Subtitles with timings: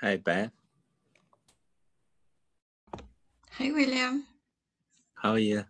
[0.00, 0.52] Hi, Beth.
[3.52, 4.24] Hi, William.
[5.14, 5.64] How are you?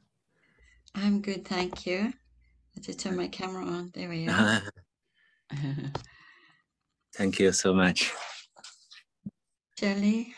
[0.94, 2.12] I'm good, thank you.
[2.76, 3.90] I just to turn my camera on.
[3.94, 4.62] There we are.
[7.14, 8.12] Thank you so much.
[9.78, 10.34] Shirley.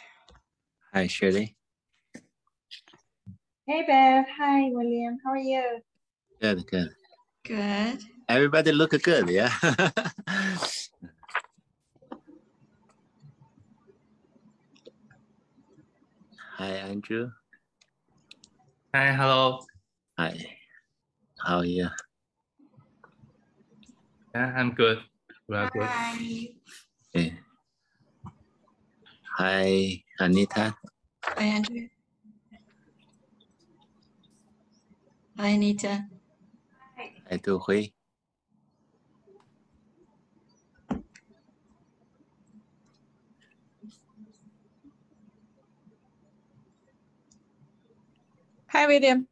[0.94, 1.56] Hi, Shirley.
[3.66, 4.26] Hey, Bev.
[4.38, 5.18] Hi, William.
[5.24, 5.80] How are you?
[6.41, 6.91] Good, good.
[7.44, 8.02] Good.
[8.28, 9.52] Everybody look good, yeah.
[16.60, 17.31] Hi, Andrew.
[18.94, 19.65] Hi, hello.
[20.19, 20.37] Hi.
[21.43, 21.88] How are you?
[24.34, 25.00] Yeah, I'm good.
[25.48, 25.88] We are good.
[27.16, 27.32] Okay.
[29.38, 30.76] Hi, Anita.
[31.25, 31.88] Hi, Andrew.
[35.38, 36.04] Hi, Anita.
[37.31, 37.88] Hi, Du Hui.
[48.70, 49.28] Hi, William.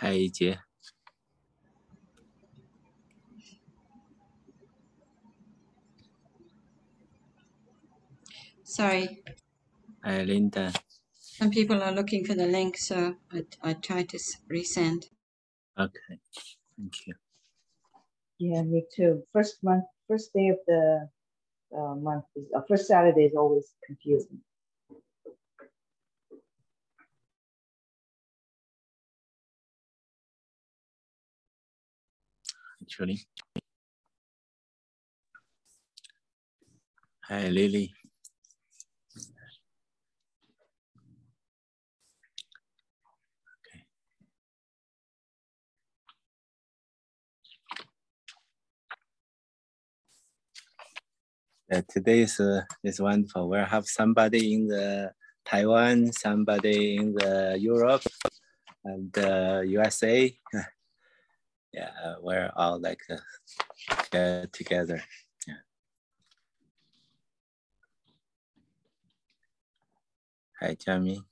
[0.00, 0.60] Hi, 一杰。
[8.62, 9.24] Sorry,
[10.04, 10.72] Hi, Linda.
[11.14, 14.18] some people are looking for the link, so I, I tried to
[14.48, 15.06] resend.
[15.76, 16.20] Okay,
[16.76, 17.14] thank you.
[18.38, 19.24] Yeah, me too.
[19.32, 21.08] First month, first day of the
[21.76, 24.40] uh, month is uh, first Saturday is always confusing.
[32.88, 33.20] Actually.
[37.28, 37.92] Hi, Lily.
[43.52, 43.84] Okay.
[51.70, 53.50] Uh, today is uh, is wonderful.
[53.50, 55.12] We have somebody in the
[55.44, 58.04] Taiwan, somebody in the Europe,
[58.82, 60.34] and uh, USA.
[61.72, 65.02] yeah, uh, we're all like uh, together.
[65.46, 65.54] Yeah.
[70.60, 71.22] Hi, Jamie.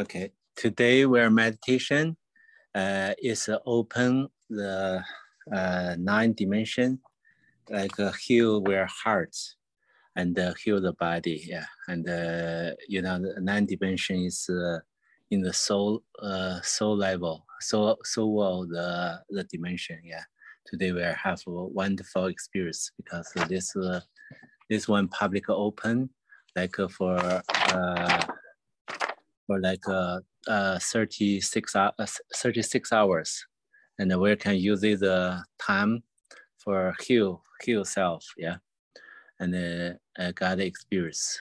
[0.00, 2.16] Okay, today we're meditation.
[2.74, 5.02] Uh, is open the
[5.52, 7.00] uh, nine dimension,
[7.68, 9.57] like uh, heal where hearts
[10.18, 11.44] and uh, heal the body.
[11.46, 14.80] Yeah, and uh, you know the nine dimension is uh,
[15.30, 20.00] in the soul uh, soul level, soul soul world the the dimension.
[20.04, 20.24] Yeah,
[20.66, 24.00] today we have a wonderful experience because this uh,
[24.68, 26.10] this one public open
[26.56, 28.22] like uh, for uh,
[29.46, 30.18] for like uh,
[30.48, 31.90] uh 36 uh,
[32.34, 33.46] 36 hours
[33.98, 36.02] and we can use uh, time
[36.56, 38.56] for heal heal self yeah
[39.40, 39.54] and
[40.18, 41.40] uh, got experience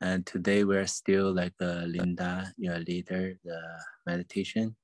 [0.00, 3.60] and today we're still like uh, linda your leader the
[4.06, 4.74] meditation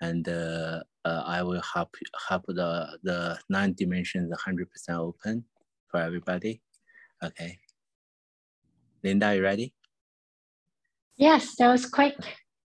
[0.00, 1.94] and uh, uh, i will help
[2.28, 5.44] help the the nine dimensions 100 percent open
[5.88, 6.60] for everybody
[7.22, 7.58] okay
[9.02, 9.74] linda you ready
[11.16, 12.16] Yes, that was quick.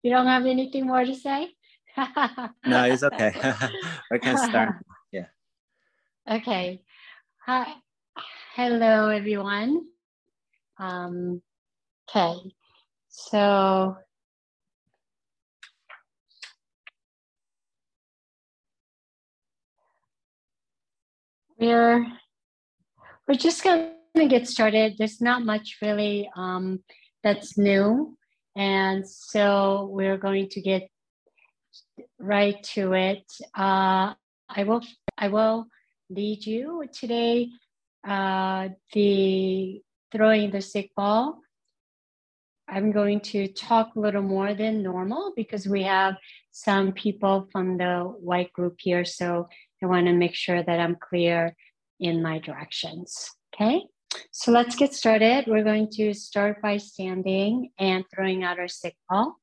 [0.01, 1.53] You don't have anything more to say?
[2.65, 3.31] no it's okay
[4.11, 4.73] we can start
[5.11, 5.27] yeah
[6.29, 6.83] Okay.
[7.45, 7.73] Hi.
[8.55, 9.85] Hello, everyone.
[10.77, 11.41] Um,
[12.09, 12.35] okay.
[13.07, 13.95] So
[21.57, 22.05] we're
[23.25, 24.95] we're just going to get started.
[24.97, 26.83] There's not much really um,
[27.23, 28.17] that's new,
[28.57, 30.89] and so we're going to get
[32.19, 33.23] right to it.
[33.57, 34.13] Uh,
[34.49, 34.81] I will
[35.17, 35.67] I will
[36.09, 37.47] lead you today.
[38.07, 39.81] Uh, the
[40.11, 41.39] throwing the stick ball.
[42.67, 46.15] I'm going to talk a little more than normal because we have
[46.51, 49.03] some people from the white group here.
[49.03, 49.49] So
[49.83, 51.55] I want to make sure that I'm clear
[51.99, 53.29] in my directions.
[53.53, 53.83] Okay,
[54.31, 55.45] so let's get started.
[55.47, 59.40] We're going to start by standing and throwing out our stick ball.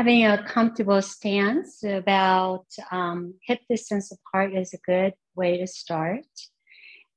[0.00, 6.24] Having a comfortable stance about um, hip distance apart is a good way to start.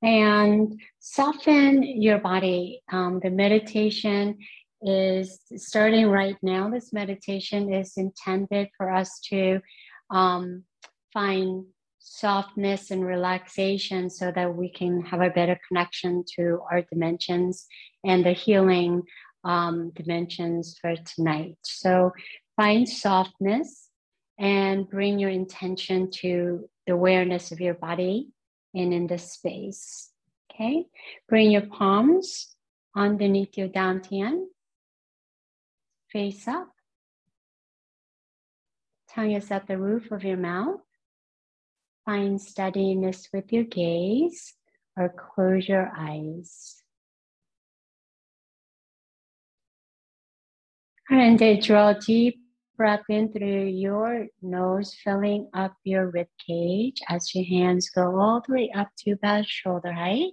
[0.02, 2.82] And soften your body.
[2.92, 4.38] Um, the meditation
[4.82, 6.70] is starting right now.
[6.70, 9.62] This meditation is intended for us to
[10.10, 10.66] um,
[11.14, 11.64] find
[12.00, 17.66] softness and relaxation so that we can have a better connection to our dimensions
[18.04, 19.04] and the healing
[19.46, 21.58] um, dimensions for tonight.
[21.64, 22.12] So
[22.56, 23.90] Find softness
[24.38, 28.30] and bring your intention to the awareness of your body
[28.74, 30.12] and in the space.
[30.52, 30.86] Okay,
[31.28, 32.56] bring your palms
[32.96, 34.46] underneath your dantian,
[36.12, 36.70] face up.
[39.10, 40.82] Tongue is at the roof of your mouth.
[42.06, 44.54] Find steadiness with your gaze
[44.98, 46.84] or close your eyes.
[51.10, 52.43] And then draw deep
[52.78, 58.42] breath in through your nose, filling up your rib cage as your hands go all
[58.46, 60.32] the way up to about shoulder height.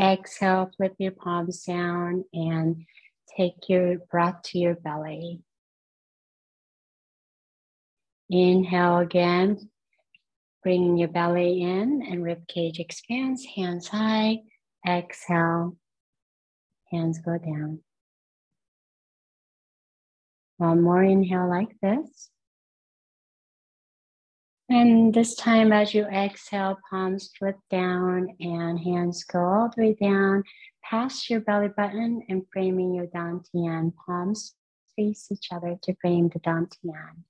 [0.00, 2.84] Exhale, flip your palms down and
[3.36, 5.40] take your breath to your belly.
[8.30, 9.70] Inhale again,
[10.62, 14.38] bringing your belly in and rib cage expands, hands high.
[14.86, 15.76] Exhale,
[16.90, 17.80] hands go down.
[20.60, 22.28] One more inhale like this.
[24.68, 29.94] And this time, as you exhale, palms flip down and hands go all the way
[29.94, 30.44] down
[30.84, 33.94] past your belly button and framing your dantian.
[34.04, 34.54] Palms
[34.94, 37.24] face each other to frame the dantian.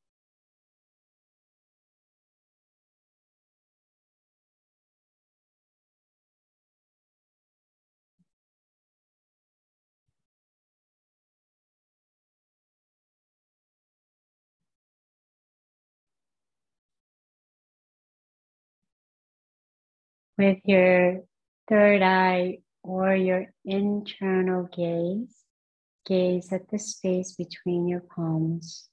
[20.40, 21.20] With your
[21.68, 25.36] third eye or your internal gaze,
[26.06, 28.88] gaze at the space between your palms.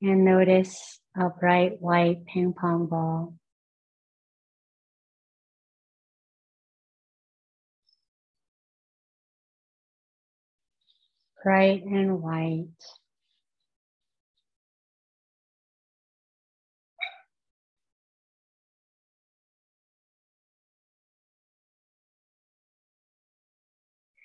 [0.00, 3.34] And notice a bright white ping pong ball.
[11.44, 12.66] Bright and white.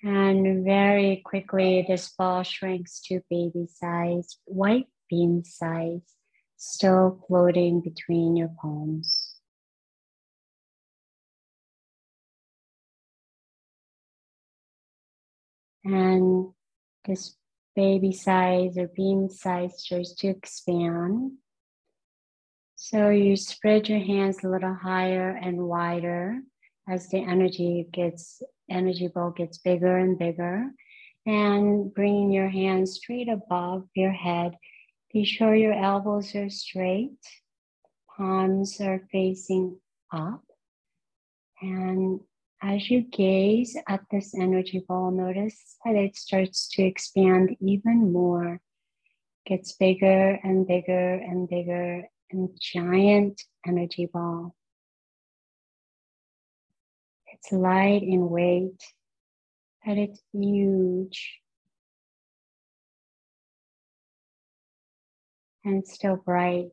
[0.04, 6.02] And very quickly, this ball shrinks to baby size, white bean size,
[6.56, 9.36] still floating between your palms.
[15.84, 16.52] And
[17.04, 17.36] this
[17.76, 21.32] baby size or bean size starts to expand.
[22.74, 26.40] So you spread your hands a little higher and wider
[26.88, 30.70] as the energy gets energy ball gets bigger and bigger.
[31.24, 34.56] And bringing your hands straight above your head
[35.12, 37.18] be sure your elbows are straight
[38.16, 39.78] palms are facing
[40.12, 40.42] up.
[41.60, 42.20] And
[42.62, 48.60] as you gaze at this energy ball notice that it starts to expand even more.
[49.44, 54.54] Gets bigger and bigger and bigger and giant energy ball
[57.42, 58.82] it's light in weight,
[59.84, 61.38] but it's huge.
[65.64, 66.70] And still bright.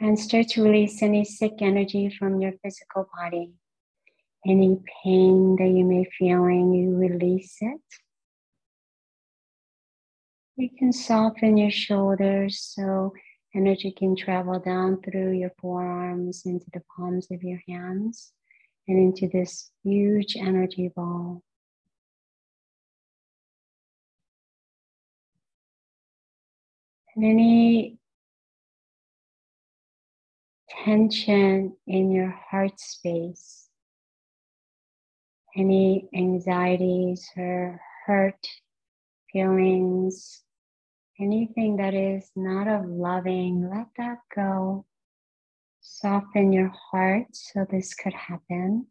[0.00, 3.52] And start to release any sick energy from your physical body.
[4.46, 7.80] Any pain that you may feel, feeling, you release it.
[10.56, 13.12] You can soften your shoulders so
[13.58, 18.30] Energy can travel down through your forearms into the palms of your hands
[18.86, 21.42] and into this huge energy ball.
[27.20, 27.98] any
[30.84, 33.68] tension in your heart space,
[35.56, 38.46] any anxieties or hurt
[39.32, 40.44] feelings,
[41.20, 44.84] anything that is not of loving, let that go.
[45.80, 48.86] Soften your heart so this could happen.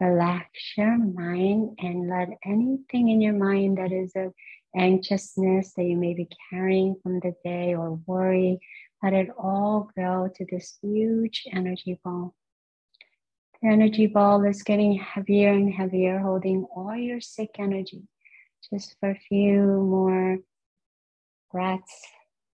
[0.00, 4.32] Relax your mind and let anything in your mind that is of
[4.76, 8.58] anxiousness that you may be carrying from the day or worry,
[9.02, 12.34] let it all go to this huge energy ball.
[13.62, 18.02] The energy ball is getting heavier and heavier, holding all your sick energy.
[18.72, 20.38] Just for a few more
[21.52, 22.06] breaths.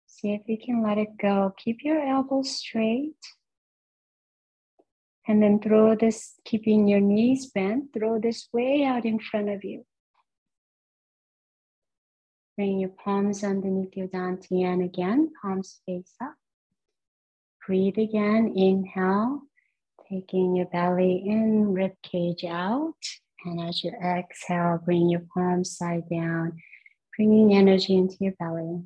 [0.05, 1.53] See if you can let it go.
[1.57, 3.15] Keep your elbows straight.
[5.27, 9.63] And then throw this, keeping your knees bent, throw this way out in front of
[9.63, 9.85] you.
[12.57, 16.35] Bring your palms underneath your dantian again, palms face up.
[17.65, 19.43] Breathe again, inhale,
[20.09, 22.95] taking your belly in, rib cage out.
[23.45, 26.61] And as you exhale, bring your palms side down,
[27.21, 28.81] bringing energy into your belly.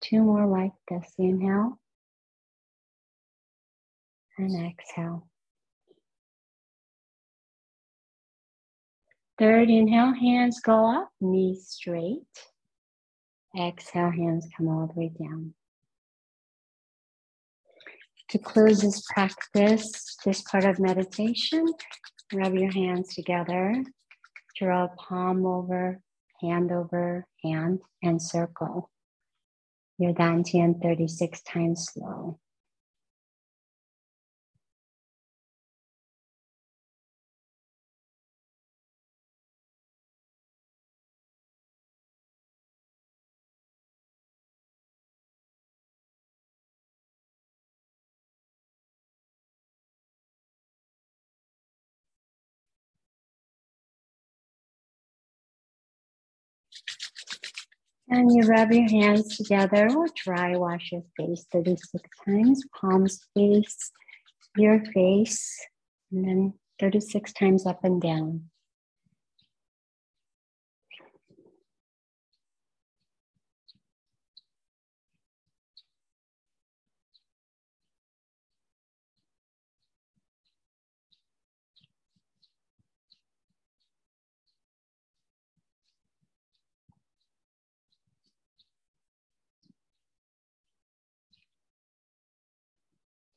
[0.00, 1.12] Two more like this.
[1.18, 1.76] Inhale
[4.38, 5.26] and exhale.
[9.40, 12.22] Third inhale, hands go up, knees straight.
[13.58, 15.54] Exhale, hands come all the way down.
[18.28, 21.66] To close this practice, this part of meditation,
[22.32, 23.82] rub your hands together,
[24.56, 25.98] draw palm over,
[26.40, 28.90] hand over hand, and circle
[29.98, 32.38] your dantian 36 times slow.
[58.12, 63.92] And you rub your hands together or dry wash your face 36 times, palms face
[64.56, 65.64] your face,
[66.10, 68.50] and then 36 times up and down.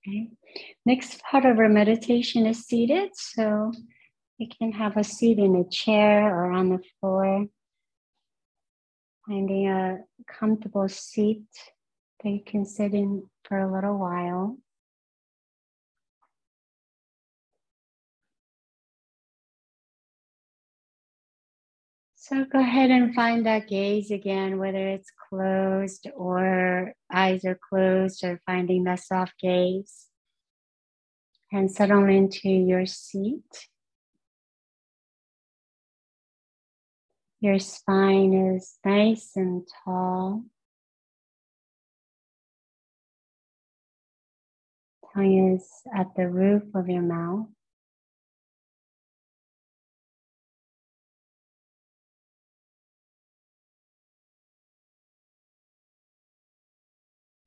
[0.06, 0.28] Okay.
[0.86, 3.12] Next part of our meditation is seated.
[3.14, 3.72] So
[4.38, 7.46] you can have a seat in a chair or on the floor.
[9.26, 11.44] Finding a comfortable seat
[12.22, 14.58] that you can sit in for a little while.
[22.16, 28.24] So go ahead and find that gaze again, whether it's closed or eyes are closed
[28.24, 30.08] or finding that soft gaze.
[31.52, 33.68] And settle into your seat.
[37.40, 40.46] Your spine is nice and tall.
[45.14, 47.48] Tongue is at the roof of your mouth.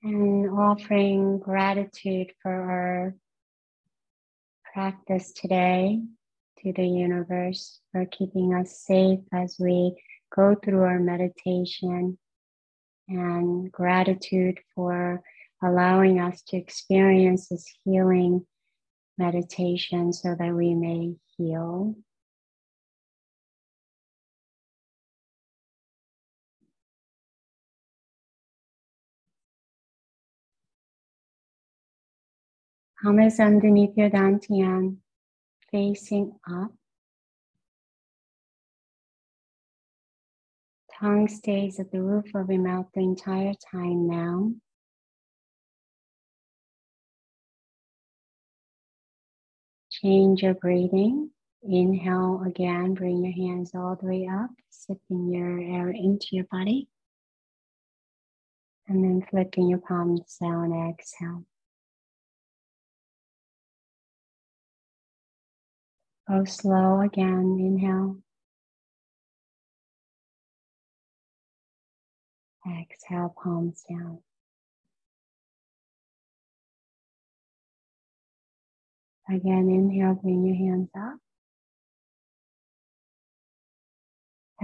[0.07, 3.15] And offering gratitude for our
[4.73, 6.01] practice today
[6.59, 9.97] to the universe for keeping us safe as we
[10.35, 12.17] go through our meditation
[13.09, 15.23] and gratitude for
[15.65, 18.47] allowing us to experience this healing
[19.19, 21.97] meditation so that we may heal.
[33.03, 34.97] Palm is underneath your dantian,
[35.71, 36.73] facing up.
[40.99, 44.53] Tongue stays at the roof of your mouth the entire time now.
[49.91, 51.31] Change your breathing.
[51.63, 56.89] Inhale again, bring your hands all the way up, sipping your air into your body.
[58.89, 61.45] And then flipping your palms down, exhale.
[66.29, 67.57] Go slow again.
[67.61, 68.17] Inhale.
[72.67, 74.19] Exhale, palms down.
[79.29, 81.19] Again, inhale, bring your hands up.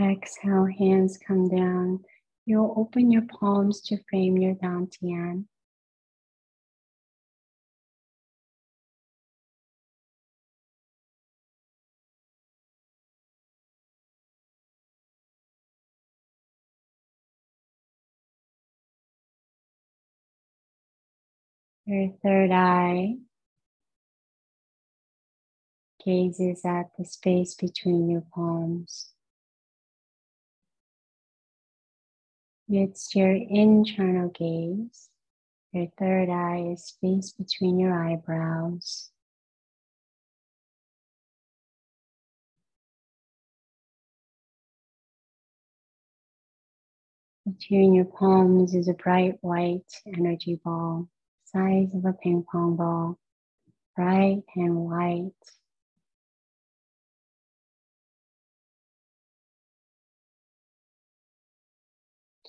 [0.00, 2.00] Exhale, hands come down.
[2.44, 5.44] You'll open your palms to frame your dantian.
[21.92, 23.16] Your third eye
[26.02, 29.10] gazes at the space between your palms.
[32.70, 35.10] It's your internal gaze.
[35.72, 39.10] Your third eye is space between your eyebrows.
[47.44, 51.10] Between your palms is a bright white energy ball,
[51.54, 53.18] size of a ping pong ball,
[53.96, 55.32] bright and white.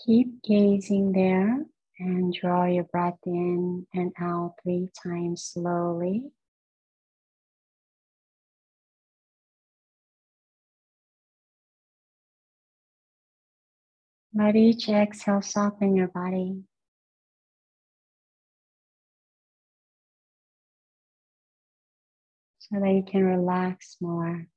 [0.05, 1.65] Keep gazing there
[1.99, 6.31] and draw your breath in and out three times slowly.
[14.33, 16.63] Let each exhale soften your body.
[22.73, 24.47] So that you can relax more.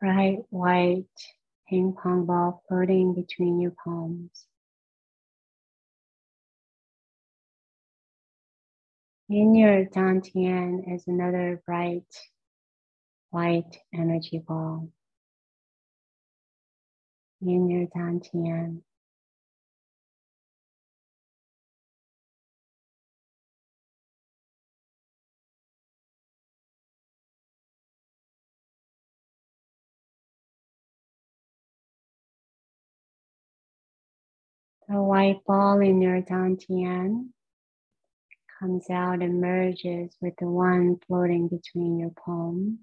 [0.00, 1.04] bright white
[1.68, 4.47] ping pong ball floating between your palms.
[9.30, 12.06] In your dantian is another bright
[13.30, 14.88] white energy ball.
[17.42, 18.82] In your dantian.
[34.88, 37.28] The white ball in your dantian
[38.58, 42.78] comes out and merges with the one floating between your palms.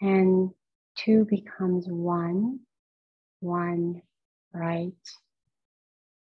[0.00, 0.50] And
[0.96, 2.60] two becomes one,
[3.40, 4.02] one
[4.52, 4.92] bright,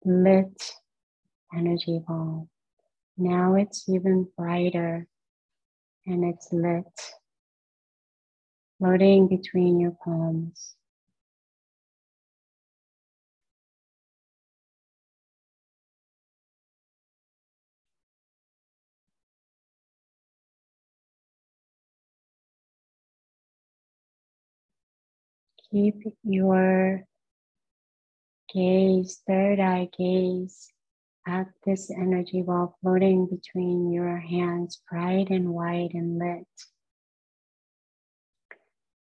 [0.04, 0.72] lit
[1.54, 2.48] energy ball.
[3.18, 5.06] Now it's even brighter
[6.06, 6.84] and it's lit,
[8.78, 10.74] floating between your palms.
[25.70, 27.04] Keep your
[28.52, 30.68] gaze, third eye gaze
[31.26, 36.46] at this energy ball floating between your hands, bright and white and lit.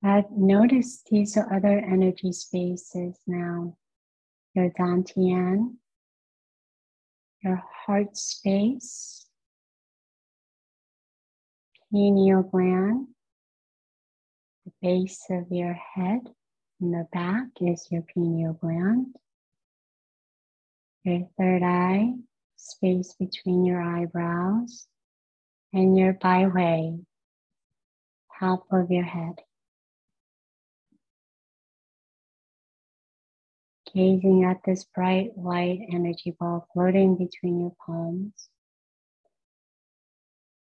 [0.01, 3.77] But notice these other energy spaces now.
[4.53, 5.77] Your dantian,
[7.41, 9.25] your heart space,
[11.91, 13.07] pineal gland,
[14.65, 16.21] the base of your head,
[16.83, 19.15] in the back is your pineal gland.
[21.05, 22.11] Your third eye,
[22.57, 24.87] space between your eyebrows,
[25.71, 27.05] and your baihui,
[28.37, 29.35] top of your head.
[33.95, 38.49] Gazing at this bright white energy ball floating between your palms.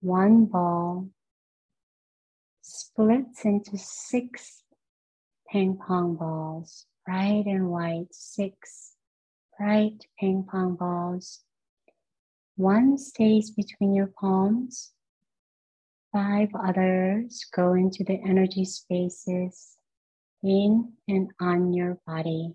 [0.01, 1.09] One ball
[2.61, 4.64] splits into six
[5.55, 8.95] ping pong balls, bright and white, six
[9.57, 11.45] bright ping pong balls.
[12.57, 14.91] One stays between your palms.
[16.13, 19.77] Five others go into the energy spaces
[20.43, 22.55] in and on your body.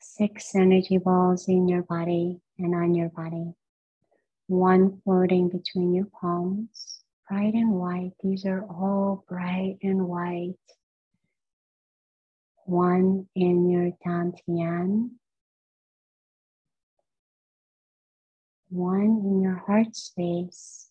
[0.00, 3.52] Six energy balls in your body and on your body
[4.50, 8.10] one floating between your palms, bright and white.
[8.20, 10.54] These are all bright and white.
[12.64, 15.10] One in your dantian,
[18.70, 20.88] one in your heart space,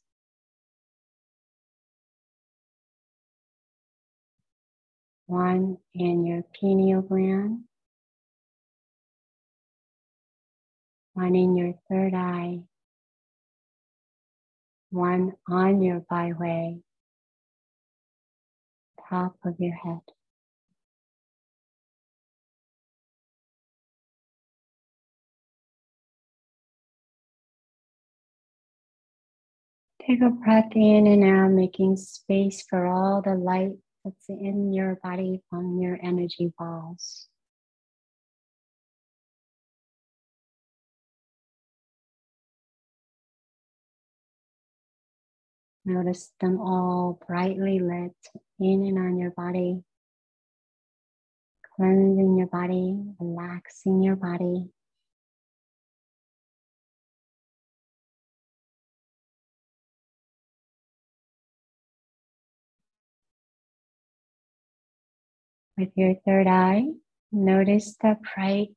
[5.25, 7.65] one in your pineal gland,
[11.13, 12.59] one in your third eye,
[14.91, 16.81] one on your baihui,
[19.09, 20.01] top of your head.
[30.05, 33.73] Take a breath in and out, making space for all the light
[34.03, 37.28] that's in your body from your energy balls.
[45.89, 48.13] Notice them all brightly lit
[48.59, 49.81] in and on your body,
[51.75, 54.69] cleansing your body, relaxing your body.
[65.75, 66.85] With your third eye,
[67.31, 68.75] notice the bright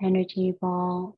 [0.00, 1.16] energy ball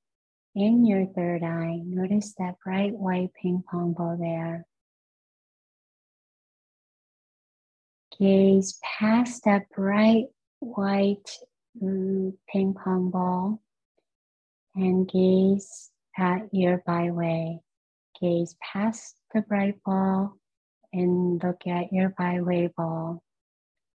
[0.55, 1.79] in your third eye.
[1.85, 4.65] Notice that bright white ping pong ball there.
[8.21, 10.27] Gaze past that bright
[10.59, 11.31] white
[11.83, 13.63] mm, ping pong ball
[14.75, 17.61] and gaze at your baihui.
[18.21, 20.37] Gaze past the bright ball
[20.93, 23.23] and look at your baihui ball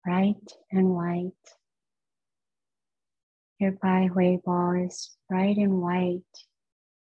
[0.03, 1.31] bright and white.
[3.59, 6.21] Your baihui ball is bright and white,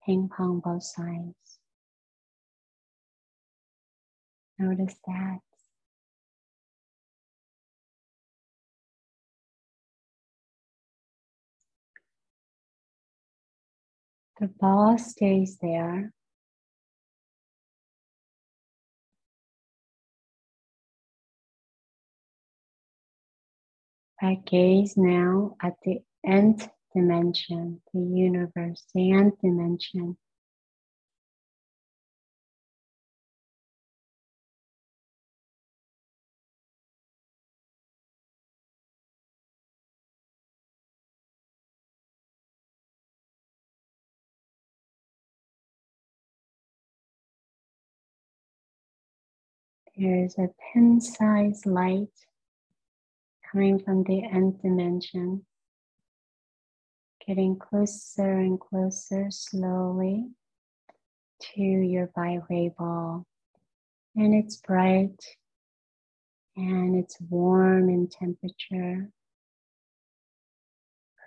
[0.05, 1.59] ping pong both sides.
[4.57, 5.39] Notice that.
[14.39, 16.13] The ball stays there
[24.21, 30.17] I gaze now at the ninth dimension, the universe, the ninth dimension.
[49.99, 52.07] There is a pin sized light
[53.51, 55.45] coming from the ninth dimension,
[57.27, 60.29] getting closer and closer slowly
[61.41, 63.25] to your baihui ball.
[64.15, 65.21] And it's bright
[66.55, 69.09] and it's warm in temperature,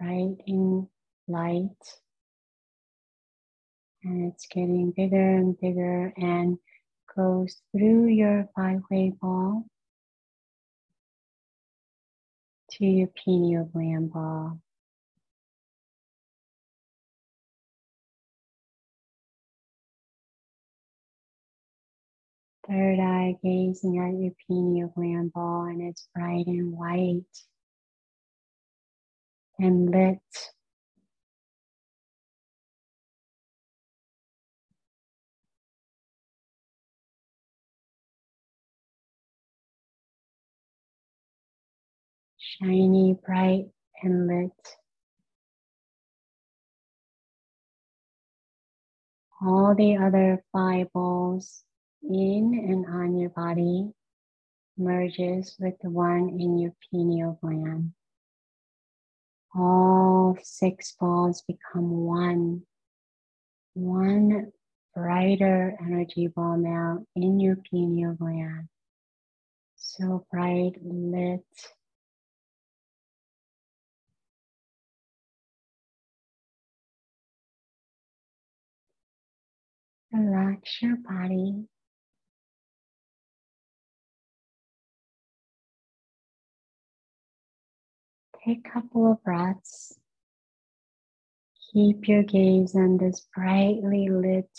[0.00, 0.88] bright in
[1.28, 1.76] light.
[4.02, 6.56] And it's getting bigger and bigger and
[7.16, 9.64] goes through your baihui ball
[12.70, 14.58] to your pineal gland ball.
[22.68, 27.24] Third eye gazing at your pineal gland ball and it's bright and white
[29.58, 30.18] and lit.
[42.62, 43.66] Shiny, bright,
[44.04, 44.52] and lit.
[49.40, 51.64] All the other five balls
[52.02, 53.90] in and on your body
[54.78, 57.94] merges with the one in your pineal gland.
[59.56, 62.62] All six balls become one,
[63.74, 64.52] one
[64.94, 68.68] brighter energy ball now in your pineal gland.
[69.74, 71.42] So bright, lit.
[80.12, 81.64] Relax your body.
[88.44, 89.98] Take a couple of breaths.
[91.72, 94.50] Keep your gaze on this brightly lit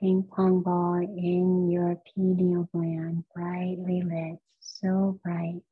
[0.00, 5.62] ping pong ball in your pineal gland, brightly lit, so bright.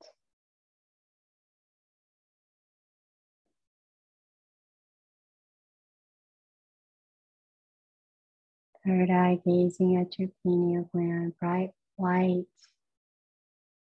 [8.88, 12.46] Third eye gazing at your pineal gland, bright white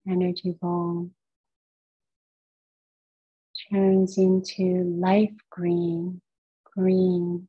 [0.09, 1.11] energy ball
[3.71, 6.21] turns into life green,
[6.75, 7.47] green,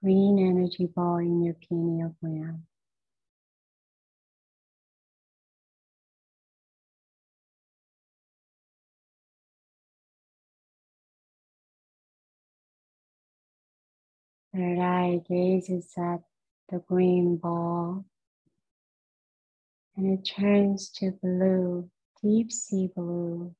[0.00, 2.62] green energy ball in your pineal gland.
[14.54, 16.22] Third eye gazes at
[16.70, 18.04] the green ball
[19.96, 21.90] and it turns to blue,
[22.22, 23.54] deep sea blue.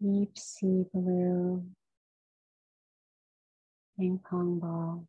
[0.00, 1.64] Deep sea blue
[3.98, 5.06] ping pong ball.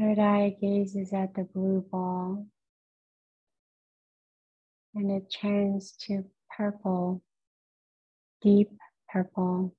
[0.00, 2.46] Third eye gazes at the blue ball
[4.94, 6.24] and it turns to
[6.56, 7.22] purple,
[8.40, 8.70] deep
[9.10, 9.74] purple.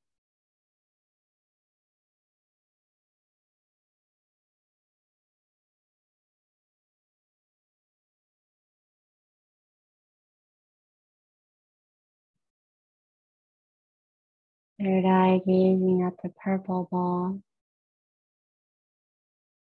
[14.80, 17.42] Third eye gazing at the purple ball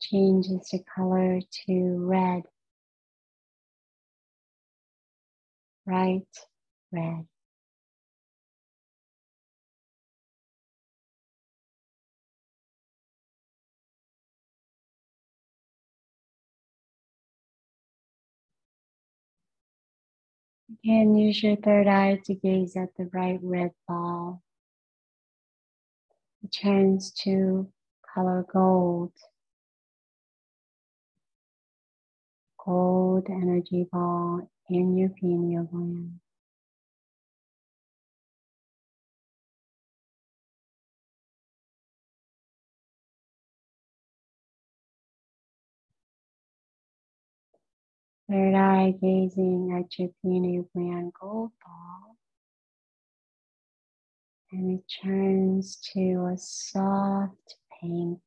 [0.10, 2.44] changes the color to red,
[5.86, 6.28] bright
[6.92, 7.28] red.
[20.84, 24.44] Again, use your third eye to gaze at the bright red ball.
[26.44, 27.70] It turns to
[28.14, 29.12] color gold.
[32.66, 36.20] Gold energy ball in your pineal gland.
[48.30, 52.18] Third eye gazing at your pineal gland gold ball.
[54.52, 58.20] And it turns to a soft pink.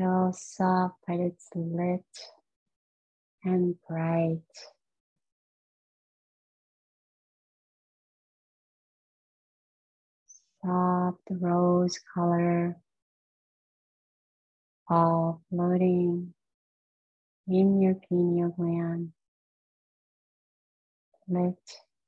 [0.00, 2.00] Still soft, but it's lit
[3.44, 4.40] and bright.
[10.64, 12.78] Soft rose color
[14.88, 16.32] all floating
[17.46, 19.12] in your pineal gland,
[21.28, 21.56] lit,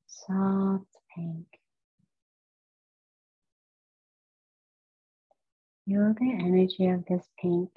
[0.07, 1.52] soft pink.
[5.87, 7.71] Feel the energy of this pink.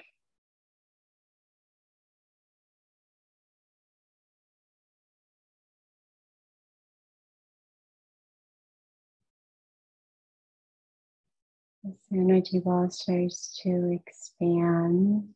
[11.82, 15.28] This energy ball starts to expand,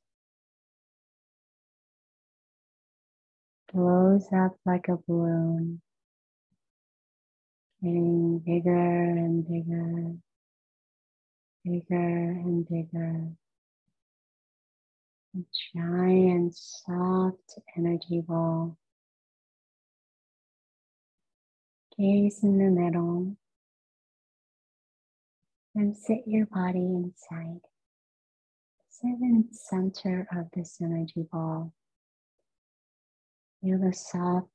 [3.72, 5.80] blows up like a balloon,
[7.83, 10.14] getting bigger and bigger,
[11.64, 13.29] bigger and bigger.
[15.37, 15.38] A
[15.75, 18.77] giant, soft energy ball.
[21.96, 23.37] Gaze in the middle
[25.75, 27.61] and sit your body inside.
[28.88, 31.73] Sit in the center of this energy ball.
[33.62, 34.49] Feel the soft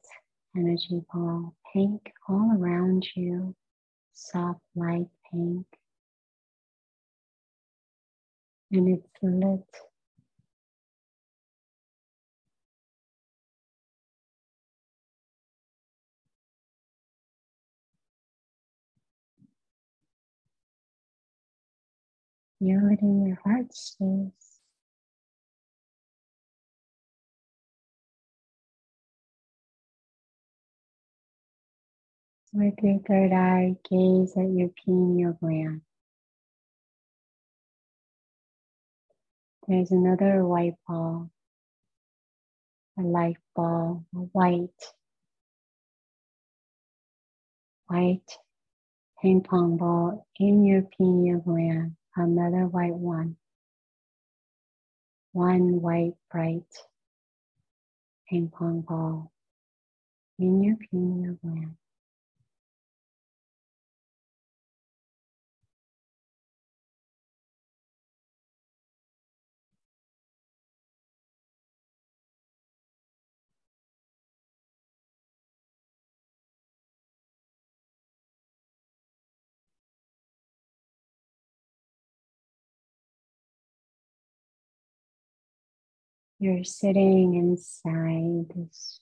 [0.56, 3.56] energy ball, pink all around you,
[4.14, 5.66] soft light pink.
[8.72, 9.66] And it's lit.
[22.60, 24.60] Feel it in your heart space.
[32.54, 35.85] With your third eye, gaze at your pineal gland.
[39.68, 41.32] There's another white ball,
[43.00, 44.70] a light ball, a white,
[47.88, 48.40] white
[49.22, 53.38] ping pong ball in your pineal gland, another white one.
[55.34, 56.66] One white, bright
[58.30, 59.32] ping pong ball
[60.40, 61.76] in your pineal gland.
[86.38, 89.00] You're sitting inside this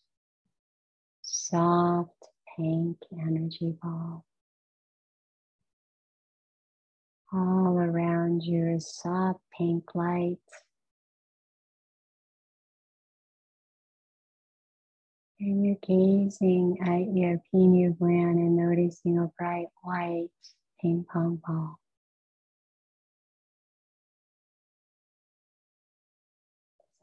[1.24, 4.24] soft pink energy ball.
[7.34, 10.38] All around you is soft pink light.
[15.40, 20.30] And you're gazing at your pineal gland and noticing a bright white
[20.80, 21.80] ping pong ball.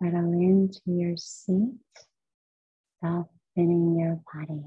[0.03, 1.75] Settle into your seat,
[3.05, 4.65] softening your body.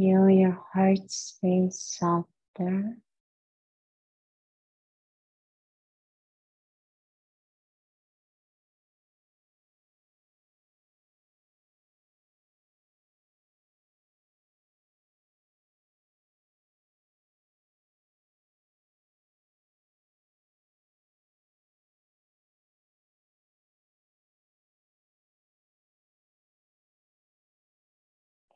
[0.00, 2.96] Feel your heart space softer.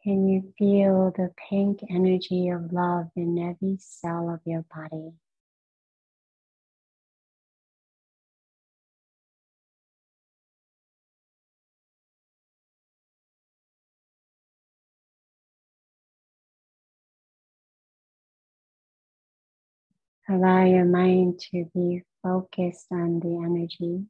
[0.05, 5.15] Can you feel the pink energy of love in every cell of your body?
[20.29, 24.07] Allow your mind to be focused on the energy.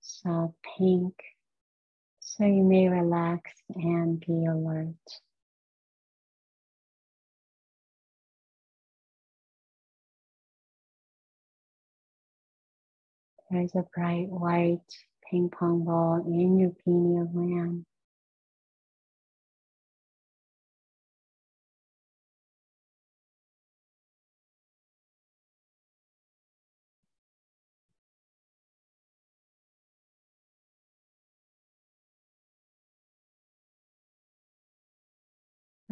[0.00, 1.14] So pink,
[2.38, 4.94] so you may relax and be alert.
[13.50, 14.80] There's a bright white
[15.30, 17.84] ping pong ball in your pineal gland.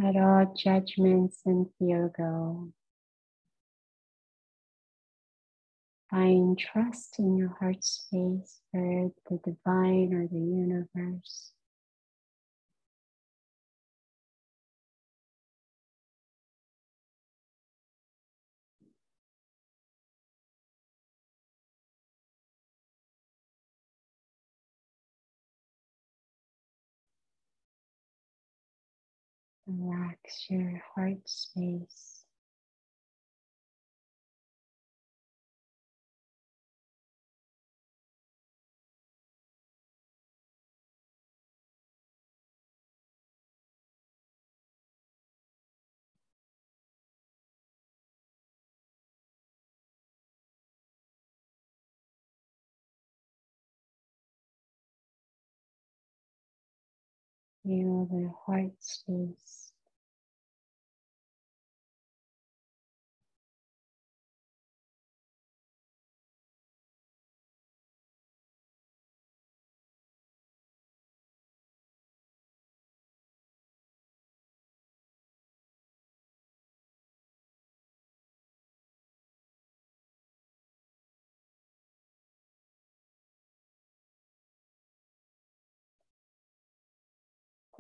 [0.03, 2.73] Let all judgments and fear go.
[6.11, 11.53] Find trust in your heart space for the divine or the universe.
[29.71, 32.25] Relax your heart space.
[57.65, 59.60] Feel the heart space.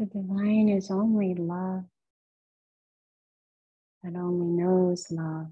[0.00, 1.84] The divine is only love,
[4.02, 5.48] that only knows love.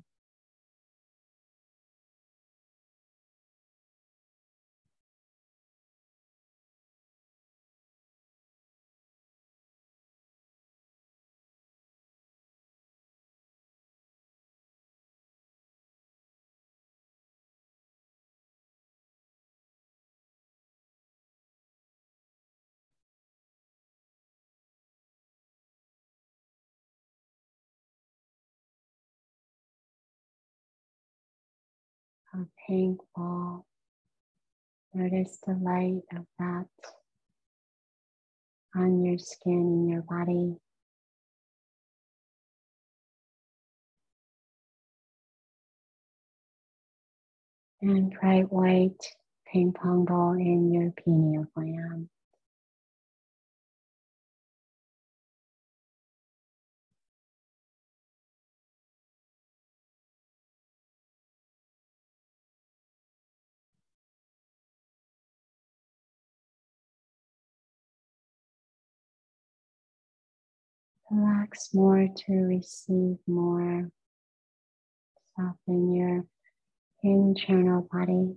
[32.38, 33.66] A pink ball.
[34.94, 36.68] Notice the light of that
[38.76, 40.54] on your skin and your body.
[47.82, 49.04] And bright white
[49.52, 52.08] ping pong ball in your pineal gland.
[71.10, 73.90] Relax more to receive more.
[75.36, 76.24] Soften your
[77.02, 78.36] internal body.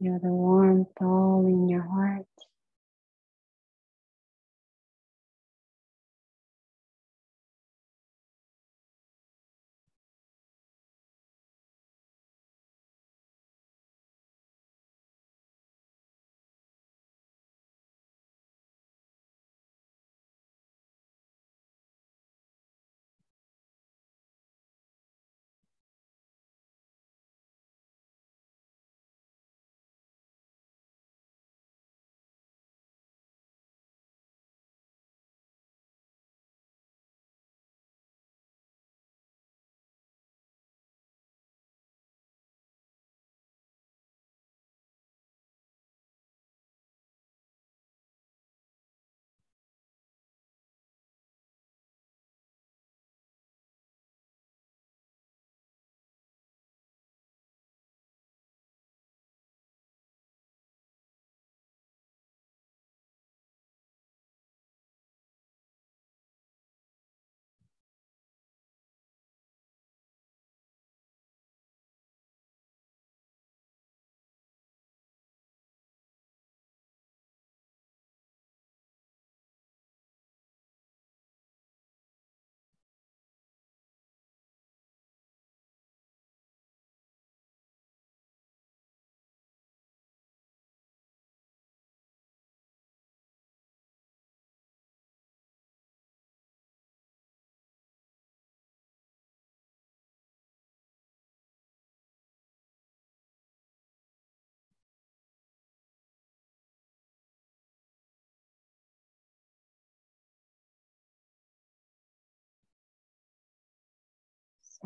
[0.00, 2.25] Feel the warmth all in your heart.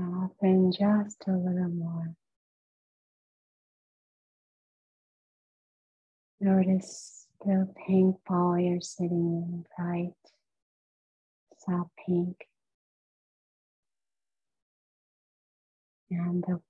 [0.00, 2.14] Soften just a little more.
[6.40, 10.14] Notice the pink ball you're sitting in, bright,
[11.58, 12.46] soft pink.
[16.10, 16.60] And the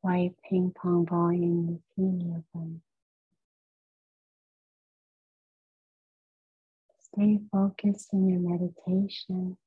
[0.00, 2.80] white ping pong ball in between of them.
[7.02, 9.58] Stay focused in your meditation.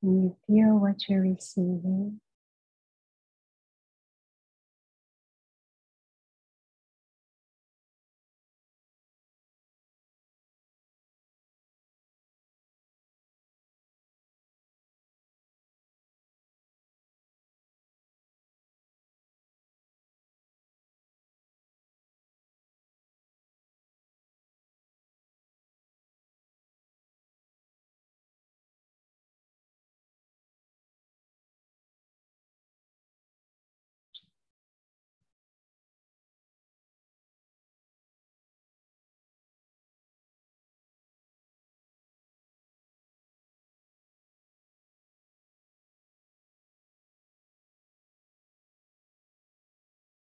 [0.00, 2.20] Can you feel what you're receiving?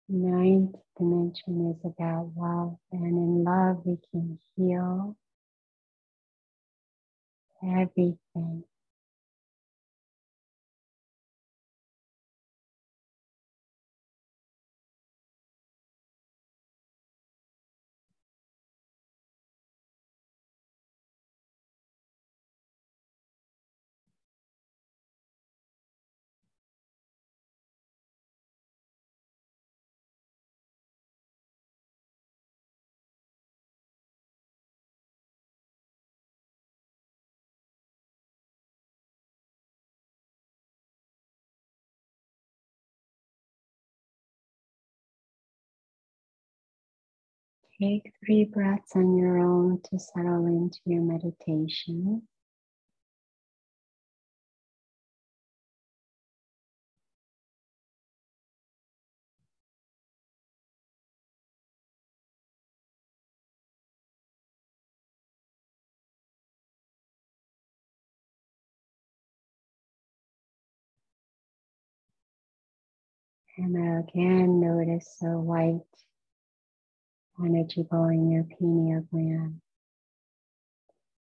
[0.09, 5.17] Ninth dimension is about love, and in love, we can heal
[7.63, 8.65] everything.
[47.81, 52.23] Take three breaths on your own to settle into your meditation.
[73.59, 75.81] And again, notice the white
[77.45, 79.61] energy in your pineal gland.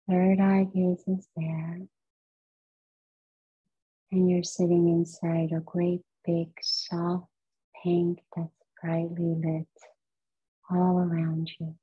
[0.08, 1.80] Third eye gaze is there.
[4.12, 7.26] And you're sitting inside a great big soft
[7.82, 8.50] pink that's
[8.80, 9.66] brightly lit
[10.70, 11.74] all around you.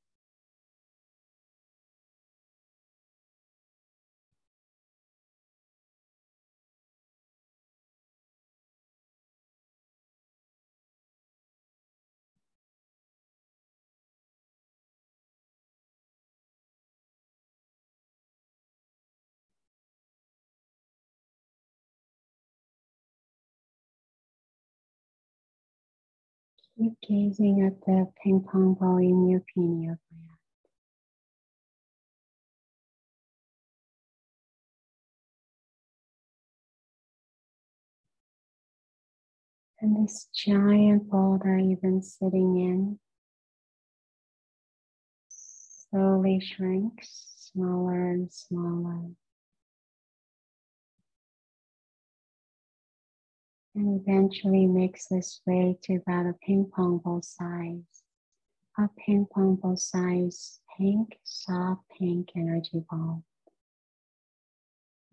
[26.81, 30.39] Keep gazing at the ping pong ball in your pineal gland.
[39.79, 42.99] And this giant that you've been sitting in
[45.29, 49.11] slowly shrinks smaller and smaller.
[53.75, 58.03] And eventually makes its way to about a ping pong ball size.
[58.77, 63.23] A ping pong ball size pink, soft pink energy ball.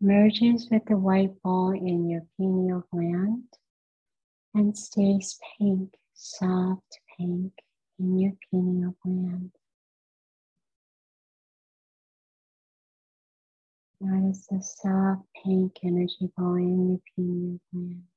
[0.00, 3.44] Merges with the white ball in your pineal gland
[4.54, 7.52] and stays pink, soft pink
[7.98, 9.50] in your pineal gland.
[14.00, 18.07] Notice the soft pink energy ball in your pineal gland.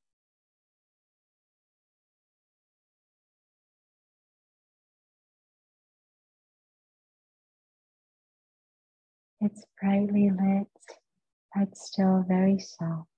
[9.44, 10.68] It's brightly lit,
[11.56, 13.10] but still very soft.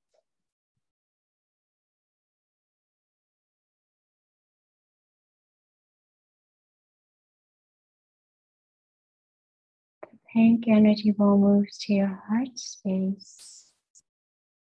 [10.04, 13.66] The pink energy ball moves to your heart space.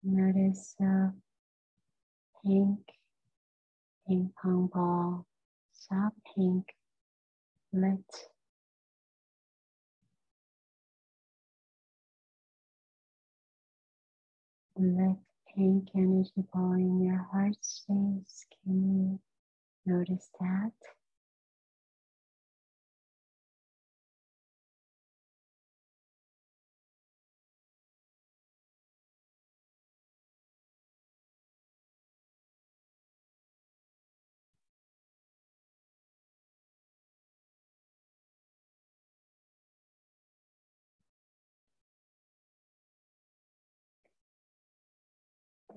[0.04, 1.12] Notice a
[2.46, 2.80] pink
[4.08, 5.26] ping pong ball,
[5.74, 6.68] soft pink,
[7.74, 8.06] lit
[14.80, 15.18] Let
[15.56, 18.46] pink energy ball in your heart space.
[18.64, 19.22] Can you
[19.86, 20.97] notice that?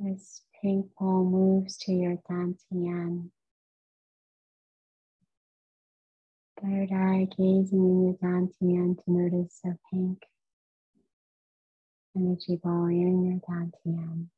[0.02, 3.28] This pink ball moves to your dantian.
[6.62, 10.22] Third eye gazing in your dantian to notice a pink
[12.16, 14.28] energy ball in your dantian.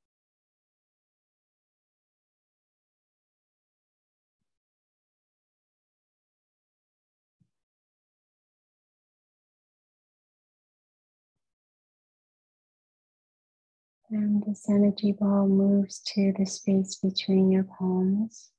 [14.12, 18.50] And this energy ball moves to the space between your palms.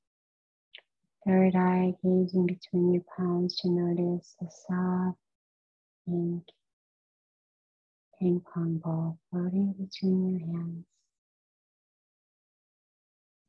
[1.24, 5.16] Third eye gazing between your palms to notice a soft
[6.04, 6.42] pink
[8.18, 10.86] ping pong ball floating between your hands.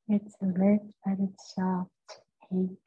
[0.08, 1.90] It's lit, but it's soft
[2.48, 2.78] pink.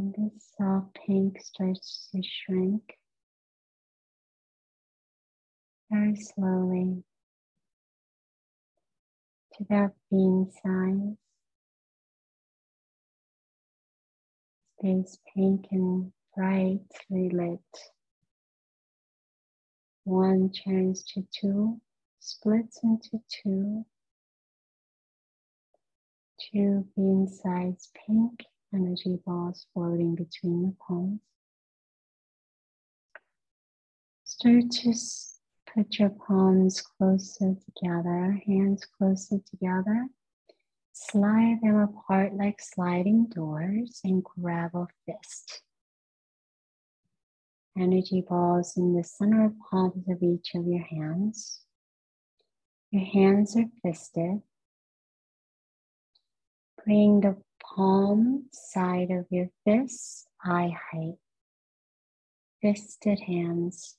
[0.00, 2.96] And this soft pink starts to shrink
[5.90, 7.04] very slowly
[9.52, 11.18] to that bean size.
[14.78, 17.60] Stays pink and brightly lit.
[20.04, 21.78] One turns to two,
[22.20, 23.84] splits into two.
[26.50, 31.20] Two bean size pink energy balls floating between your palms.
[34.24, 34.94] Start to
[35.74, 40.06] put your palms closer together, hands closer together.
[40.92, 45.62] Slide them apart like sliding doors and grab a fist.
[47.78, 51.60] Energy balls in the center of palms of each of your hands.
[52.90, 54.42] Your hands are fisted.
[56.84, 57.36] Bring the
[57.74, 61.18] palm side of your fist eye height,
[62.60, 63.96] fisted hands.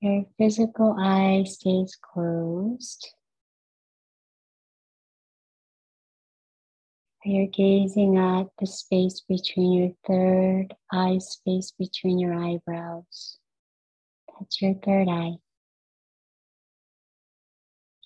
[0.00, 3.08] Your physical eye stays closed.
[7.24, 13.38] You're gazing at the space between your third eye, space between your eyebrows.
[14.38, 15.36] That's your third eye.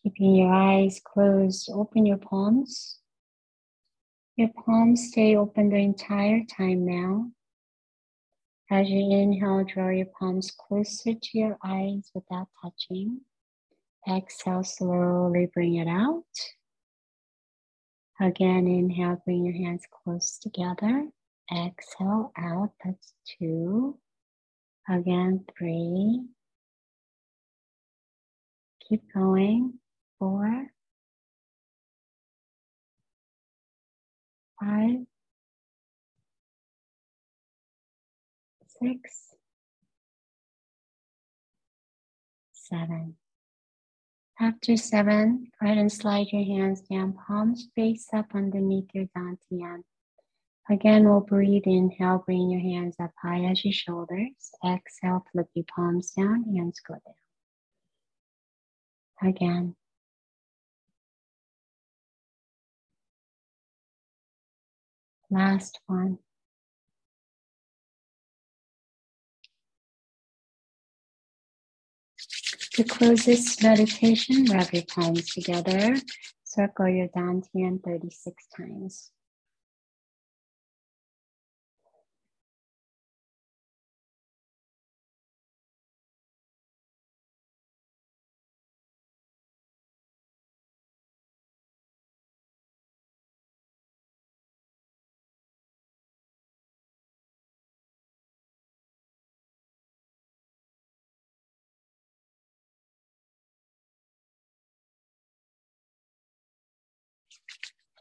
[0.09, 2.99] Keeping your eyes closed, open your palms.
[4.37, 7.31] Your palms stay open the entire time now.
[8.71, 13.21] As you inhale, draw your palms closer to your eyes without touching.
[14.11, 16.25] Exhale, slowly bring it out.
[18.19, 21.07] Again, inhale, bring your hands close together.
[21.55, 23.99] Exhale out, that's two.
[24.89, 26.23] Again, three.
[28.89, 29.75] Keep going.
[30.19, 30.69] Four.
[34.61, 35.07] Five.
[38.81, 39.35] Six.
[42.53, 43.17] Seven.
[44.41, 49.83] After seven, go ahead and slide your hands down, palms face up underneath your dantian.
[50.71, 51.63] Again, we'll breathe.
[51.67, 54.53] Inhale, bring your hands up high as your shoulders.
[54.65, 57.15] Exhale, flip your palms down, hands go down.
[59.31, 59.75] Again.
[65.31, 66.19] Last one.
[72.73, 75.97] To close this meditation, rub your palms together.
[76.45, 79.11] Circle your dantian 36 times.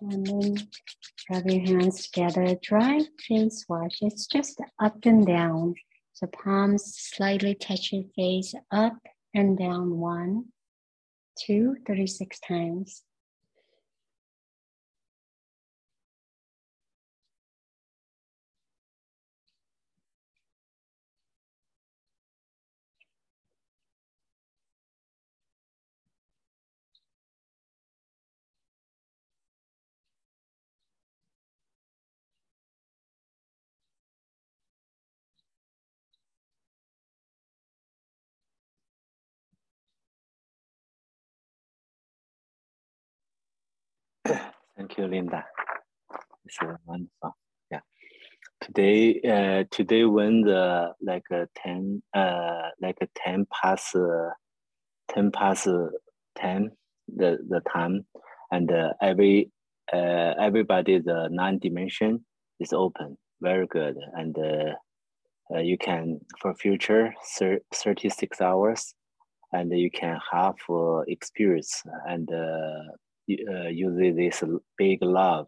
[0.01, 0.67] And then
[1.29, 2.55] rub your hands together.
[2.61, 3.97] Dry face wash.
[4.01, 5.75] It's just up and down.
[6.13, 8.97] So palms slightly touch your face, up
[9.33, 9.97] and down.
[9.97, 10.45] One,
[11.37, 13.03] two, 36 times.
[44.77, 45.43] Thank you, Linda.
[46.45, 47.35] It's uh, wonderful.
[47.71, 47.79] Yeah.
[48.61, 54.29] Today, uh, today when the like uh, ten, uh, like uh, ten past, uh,
[55.09, 55.87] ten past uh,
[56.37, 56.71] ten,
[57.07, 58.05] the the time,
[58.51, 59.51] and uh, every
[59.91, 62.23] uh, everybody the nine dimension
[62.59, 63.17] is open.
[63.41, 64.73] Very good, and uh,
[65.55, 68.93] uh, you can for future thir- 36 hours
[69.53, 72.29] and you can have uh, experience and
[73.29, 74.43] uh, uh, use this
[74.77, 75.47] big love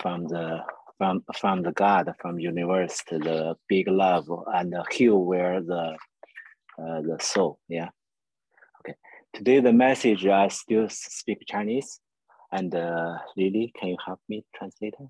[0.00, 0.60] from the
[0.98, 5.96] from from the God from universe to the big love and heal where the
[6.78, 7.58] uh, the soul.
[7.68, 7.90] Yeah.
[8.80, 8.96] Okay.
[9.34, 12.00] Today the message I still speak Chinese,
[12.50, 14.94] and uh, Lily, can you help me translate?
[14.98, 15.08] it?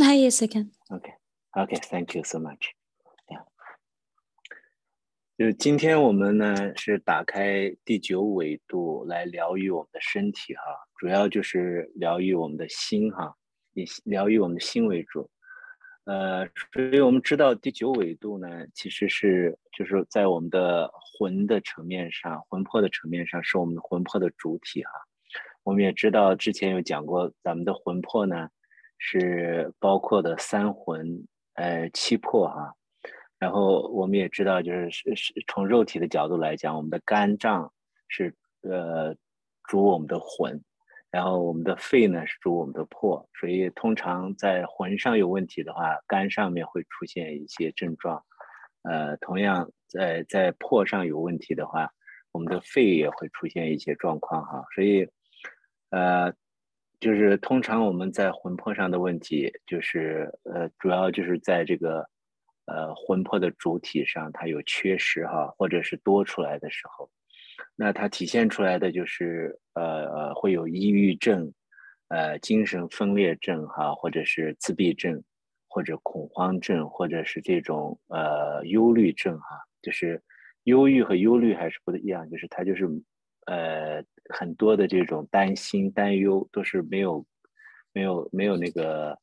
[0.00, 0.70] Ah, yes, I can.
[0.90, 1.14] Okay.
[1.56, 1.80] Okay.
[1.82, 2.74] Thank you so much.
[5.42, 10.62] 就今天我们呢是打开第九纬度来疗愈我们的身体哈，
[10.96, 13.34] 主要就是疗愈我们的心哈，
[13.74, 15.28] 以疗愈我们的心为主。
[16.04, 24.90] 呃，所以我们知道第九纬度呢，其实是就是在我们的魂的层面上，魂魄的层面上是我们的魂魄的主体哈。
[25.64, 28.48] 我们也知道之前有讲过，咱们的魂魄呢
[28.96, 32.76] 是包括的三魂呃七魄哈。
[33.42, 37.72] 然后我们也知道，就是是是从肉体的角度来讲，我们的肝脏
[38.06, 39.16] 是呃
[39.64, 40.62] 主我们的魂，
[41.10, 48.24] 然后我们的肺呢是主我们的魄，所以通常在魂上有问题的话，肝上面会出现一些症状，
[48.82, 51.90] 呃，同样在在魄上有问题的话，
[52.30, 55.08] 我们的肺也会出现一些状况哈，所以
[55.90, 56.32] 呃，
[57.00, 62.08] 就是通常我们在魂魄上的问题，就是呃主要就是在这个。
[62.66, 67.10] 呃，魂魄的主体上它有缺失哈，或者是多出来的时候，
[67.76, 71.52] 那它体现出来的就是呃会有抑郁症，
[72.08, 75.22] 呃精神分裂症哈，或者是自闭症，
[75.68, 80.22] 或者恐慌症，或者是这种呃忧虑症哈，就是
[80.64, 82.86] 忧郁和忧虑还是不一样，就是他就是
[83.46, 84.02] 呃
[84.32, 87.26] 很多的这种担心、担忧都是没有
[87.92, 89.18] 没有没有那个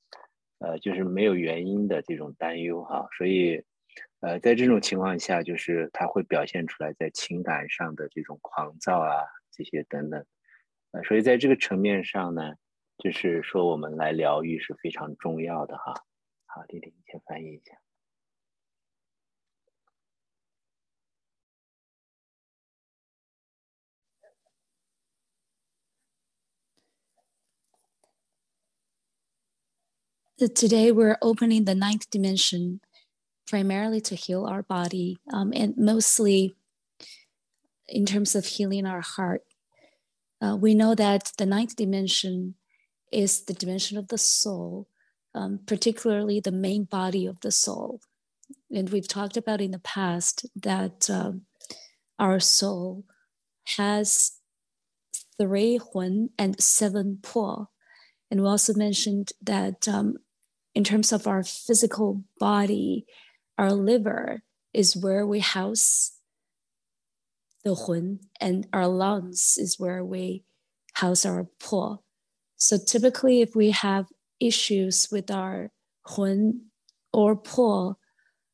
[0.59, 3.63] 呃就是没有原因的这种担忧哈，所以
[4.19, 10.25] 呃在这种情况下，就是他会表现出来在情感上的这种狂躁啊这些等等，
[10.91, 12.53] 呃所以在这个层面上呢，
[12.97, 15.93] 就是说我们来疗愈是非常重要的哈。
[16.45, 17.77] 好，弟弟，你先翻译一下。
[30.39, 32.79] Today, we're opening the ninth dimension
[33.45, 36.55] primarily to heal our body um, and mostly
[37.89, 39.41] in terms of healing our heart.
[40.41, 42.55] Uh, we know that the ninth dimension
[43.11, 44.87] is the dimension of the soul,
[45.35, 47.99] um, particularly the main body of the soul.
[48.73, 51.41] And we've talked about in the past that um,
[52.17, 53.03] our soul
[53.75, 54.39] has
[55.37, 57.67] three hun and seven po.
[58.31, 60.15] And we also mentioned that um,
[60.75, 63.05] in terms of our physical body,
[63.57, 64.43] our liver
[64.73, 66.17] is where we house
[67.63, 70.43] the hun, and our lungs is where we
[70.93, 72.01] house our po.
[72.55, 74.05] So typically, if we have
[74.39, 75.71] issues with our
[76.05, 76.71] hun
[77.11, 77.97] or po,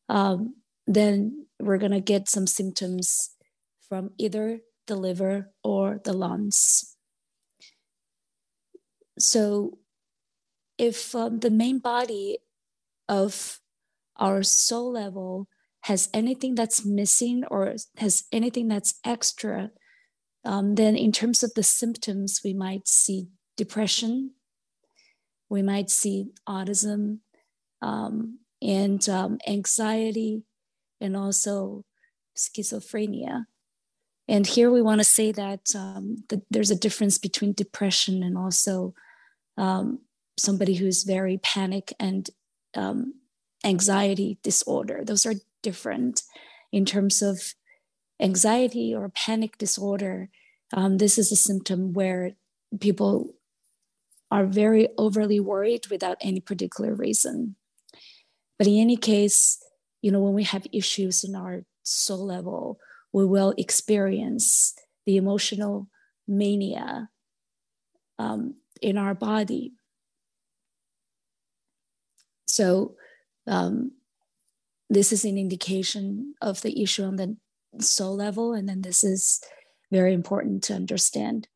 [0.10, 0.56] um,
[0.88, 3.32] then we're gonna get some symptoms
[3.88, 6.96] from either the liver or the lungs.
[9.18, 9.80] So,
[10.78, 12.40] if um, the main body
[13.08, 13.60] of
[14.18, 15.48] our soul level
[15.82, 19.72] has anything that's missing or has anything that's extra,
[20.44, 24.32] um, then in terms of the symptoms, we might see depression,
[25.50, 27.20] we might see autism
[27.82, 30.44] um, and um, anxiety,
[31.02, 31.84] and also
[32.36, 33.46] schizophrenia.
[34.28, 38.38] And here we want to say that, um, that there's a difference between depression and
[38.38, 38.94] also
[39.58, 40.00] um,
[40.38, 42.30] somebody who's very panic and
[42.76, 43.14] um,
[43.64, 45.04] anxiety disorder.
[45.04, 46.24] Those are different
[46.72, 47.54] in terms of
[48.22, 50.30] anxiety or panic disorder.
[50.74, 52.34] Um, this is a symptom where
[52.80, 53.36] people
[54.32, 57.56] are very overly worried without any particular reason.
[58.58, 59.64] But in any case,
[60.02, 62.80] you know, when we have issues in our soul level,
[63.12, 64.74] we will experience
[65.06, 65.88] the emotional
[66.28, 67.10] mania
[68.18, 69.74] um, in our body.
[72.47, 72.97] So,
[73.47, 73.93] um,
[74.89, 77.37] this is an indication of the issue on the
[77.79, 79.41] soul level, and then this is
[79.91, 81.47] very important to understand.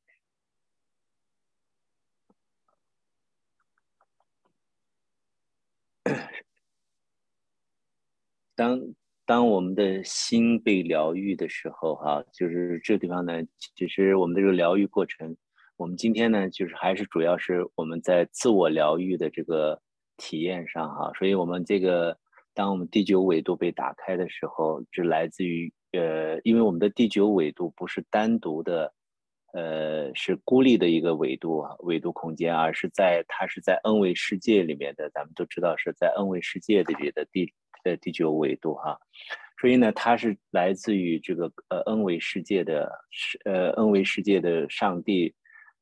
[8.56, 8.94] 当
[9.26, 13.42] 当我们的心被疗愈的时候，哈，就是这个地方呢，
[13.74, 15.36] 其实我们的这个疗愈过程，
[15.76, 19.82] 我们今天呢，就是还是主要是我们在自我疗愈的这个
[20.19, 22.15] 体验上，哈，所以我们这个，
[22.53, 28.93] 当我们第九纬度被打开的时候，是来自于呃，因为我们的第九纬度不是单独的，
[29.53, 37.51] 呃，是孤立的一个纬度啊纬度空间，而是在它是在 N 维世界里面的，咱们都知道是在 N 维世界里面的第。
[37.81, 38.99] 的第九纬度哈，
[39.61, 42.91] 所以呢，它是来自于这个呃 N 维世界的
[43.45, 45.33] 呃 N 维世界的上帝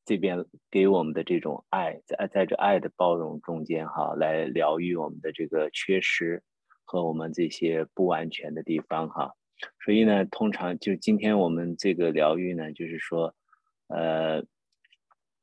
[0.07, 6.41] 这边给我们的这种爱，在在这爱的包容中间哈，来疗愈我们的这个缺失
[6.83, 9.33] 和我们这些不完全的地方哈。
[9.83, 13.35] 所以呢，通常就今天我们这个疗愈呢，就是说，
[13.89, 14.41] 呃，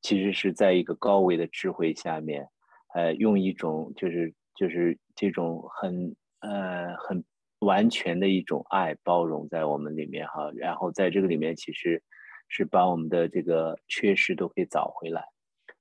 [0.02, 2.48] 其实是在一个高维的智慧下面，
[2.94, 6.16] 呃，用一种就是就是这种很。
[6.46, 7.24] 呃，很
[7.60, 12.02] 完全的一种爱包容在我们里面哈，然后在这个里面其实
[12.48, 15.24] 是把我们的这个缺失都可以找回来，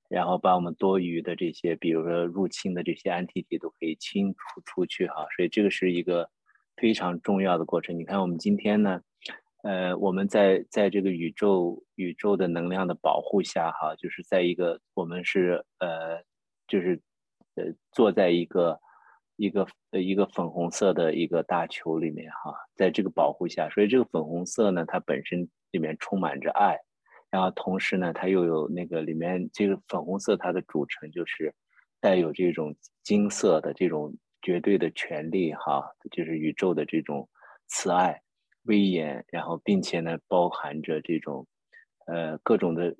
[0.08, 6.28] 然后把我们多余的这些，比如说入侵的这些安体体都可以清除出去哈，所以这个是一个
[6.76, 7.98] 非常重要的过程。
[7.98, 9.00] 你看我们今天呢，
[9.62, 16.22] 呃，我们在在这个宇宙宇宙的能量的保护下哈，就是在一个我们是呃，
[16.66, 17.00] 就是
[17.54, 18.80] 呃坐在一个。
[19.36, 26.78] 一个呃一个粉红色的一个大球里面哈，在这个保护下，所以这个粉红色呢，它本身里面充满着爱，
[27.30, 31.52] 然后同时呢，它又有那个里面这个粉红色它的组成就是
[32.00, 32.72] 带有这种
[33.02, 37.28] 金色的这种绝对的权利哈，就是宇宙的这种
[37.66, 38.22] 慈爱、
[38.62, 41.44] 威严，然后并且呢包含着这种
[42.06, 42.94] 呃各种的，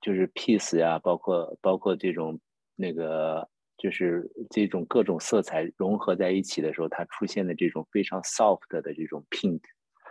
[0.00, 2.40] 就是 peace 呀，包括包括这种
[2.74, 3.48] 那个。
[3.78, 9.60] 就是这种各种色彩融合在一起的时候，它出现的这种非常 soft 的这种 pink，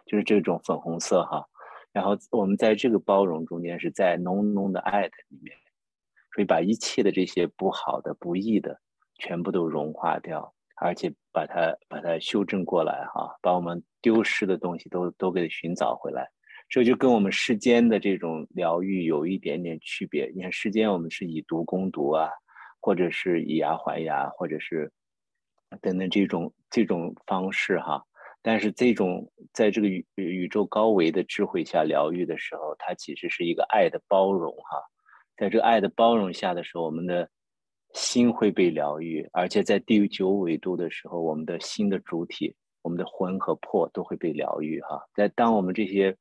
[0.05, 1.43] 就是这种粉红色哈。
[1.95, 5.55] 然后我们在这个包容中间是在浓浓的爱的里面，
[6.33, 8.77] 所以把一切的这些不好的、不义的
[9.17, 16.29] 全部都融化掉，而且把它把它修正过来哈，把我们丢失的东西都都给寻找回来。
[16.67, 20.29] 这就跟我们世间的这种疗愈有一点点区别。
[20.35, 22.29] 你看世间我们是以毒攻毒啊，
[22.81, 24.91] 或者是以牙还牙，或者是
[25.79, 28.03] 等等这种这种方式哈。
[28.45, 34.77] 但是这种在这个宇宇宙高维的智慧下疗愈的时候，它其实是一个爱的包容哈。
[35.35, 37.27] 在这个爱的包容下的时候，我们的
[37.93, 45.01] 心会被疗愈，而且在第九维度的时候，我们的心的主体，我们的魂和魄都会被疗愈哈。
[45.15, 46.15] 在当我们这些。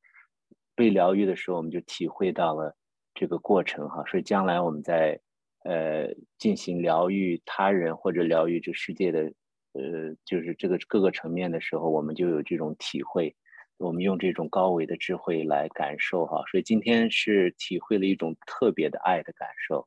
[0.77, 2.75] 被疗愈的时候，我们就体会到了
[3.13, 5.17] 这个过程哈，所以将来我们在
[5.63, 9.31] 呃进行疗愈他人或者疗愈这世界的
[9.75, 13.35] 呃就是这个各个层面的时候，我们就有这种体会。
[13.77, 19.85] 我们用这种高维的智慧来感受哈，所以今天是体会了一种特别的爱的感受。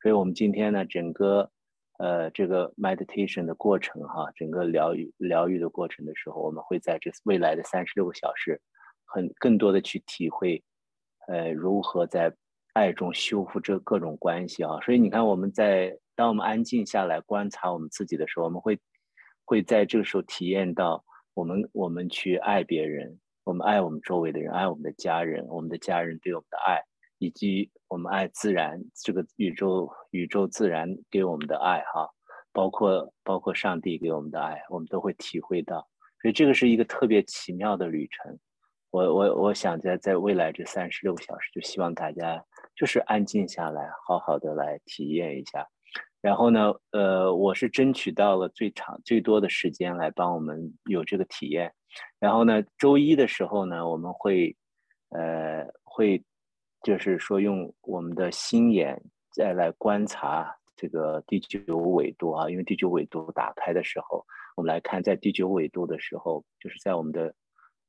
[0.00, 1.50] 所以我们今天呢，整个
[1.98, 8.60] 呃这个 meditation 的过程哈，整个疗愈疗愈的过程的时候，我们会在这未来的三十六个小时。
[9.06, 10.62] 很更多的去体会，
[11.28, 12.32] 呃，如何在
[12.72, 14.78] 爱中修复这各种关系啊。
[14.82, 18.78] 所以你看，我们在当我们安静下来观察我们自己的时候，我们会
[19.44, 26.82] 会在这个时候体验到，我们我们去爱别人，我们爱我们周围的人，爱我们的家人，我们的家人对我们的爱，
[27.18, 32.08] 以及我们爱自然这个宇宙宇宙自然给我们的爱哈，
[32.52, 35.86] 包括包括上帝给我们的爱，我们都会体会到。
[36.22, 38.38] 所以这个是一个特别奇妙的旅程。
[38.90, 42.42] 我我我想在在未来这三十六个小时，就希望大家
[42.76, 45.68] 就是安静下来，好好的来体验一下。
[46.24, 51.70] 然后呢，呃，我是争取到了最长最多的时间来帮我们有这个体验。
[52.18, 54.56] 然后呢，周一的时候呢，我们会
[55.10, 56.24] 呃会
[56.82, 58.98] 就是说用我们的心眼
[59.36, 64.24] 再来观察这个第九纬度啊，因为第九纬度打开的时候，
[64.56, 67.34] 我们来看在第九纬度的时候，就是在我们的。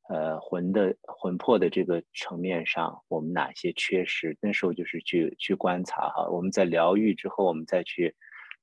[0.07, 4.37] 呃，魂的魂魄的这个层面上，我们哪些缺失？
[4.39, 6.29] 那时候就是去去观察哈。
[6.29, 8.15] 我们在疗愈之后，我们再去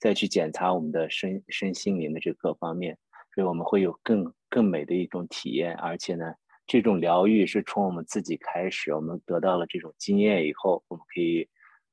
[0.03, 2.99] 再去检查我们的身身心灵的这各方面，
[3.33, 5.77] 所以我们会有更更美的一种体验。
[5.77, 6.35] 而且呢，
[6.67, 11.49] 这种疗愈是从我们自己开始，我们得到了这种经验以后，我们可以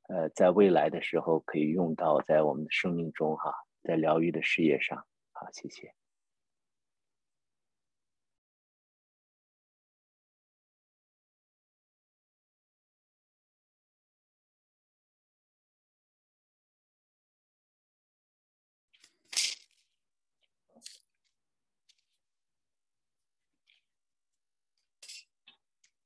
[0.09, 3.53] 呃，在未来的时候可以用到在我们的生命中哈，
[3.83, 4.97] 在疗愈的事业上。
[5.31, 5.98] 好，谢谢。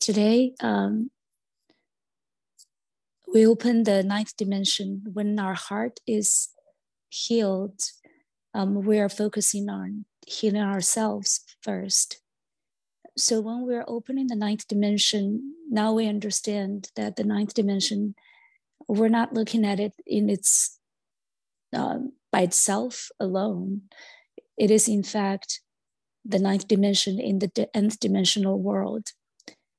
[0.04, 1.12] Today, um,
[3.34, 6.50] we open the ninth dimension when our heart is
[7.08, 7.80] healed.
[8.54, 12.20] Um, we are focusing on healing ourselves first.
[13.18, 18.16] So, when we're opening the ninth dimension, now we understand that the ninth dimension,
[18.90, 20.80] we're not looking at it in its
[21.72, 23.84] um, by itself alone.
[24.58, 25.62] It is, in fact,
[26.26, 29.14] the ninth dimension in the nth dimensional world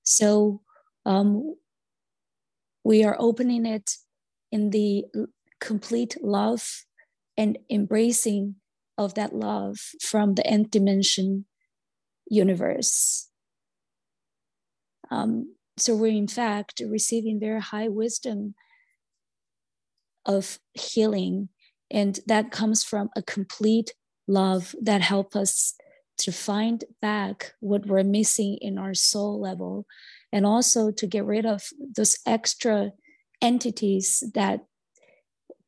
[0.05, 0.61] so
[1.05, 1.57] um,
[2.85, 3.97] we are opening it
[4.53, 5.05] in the
[5.61, 6.85] complete love
[7.37, 8.57] and embracing
[8.97, 11.47] of that love from the nth dimension
[12.27, 13.29] universe.
[15.11, 18.55] Um, so we're in fact receiving very high wisdom
[20.25, 21.49] of healing,
[21.91, 23.95] and that comes from a complete
[24.27, 25.75] love that help us
[26.19, 29.87] to find back what we're missing in our soul level
[30.33, 32.93] and also to get rid of those extra
[33.43, 34.61] entities that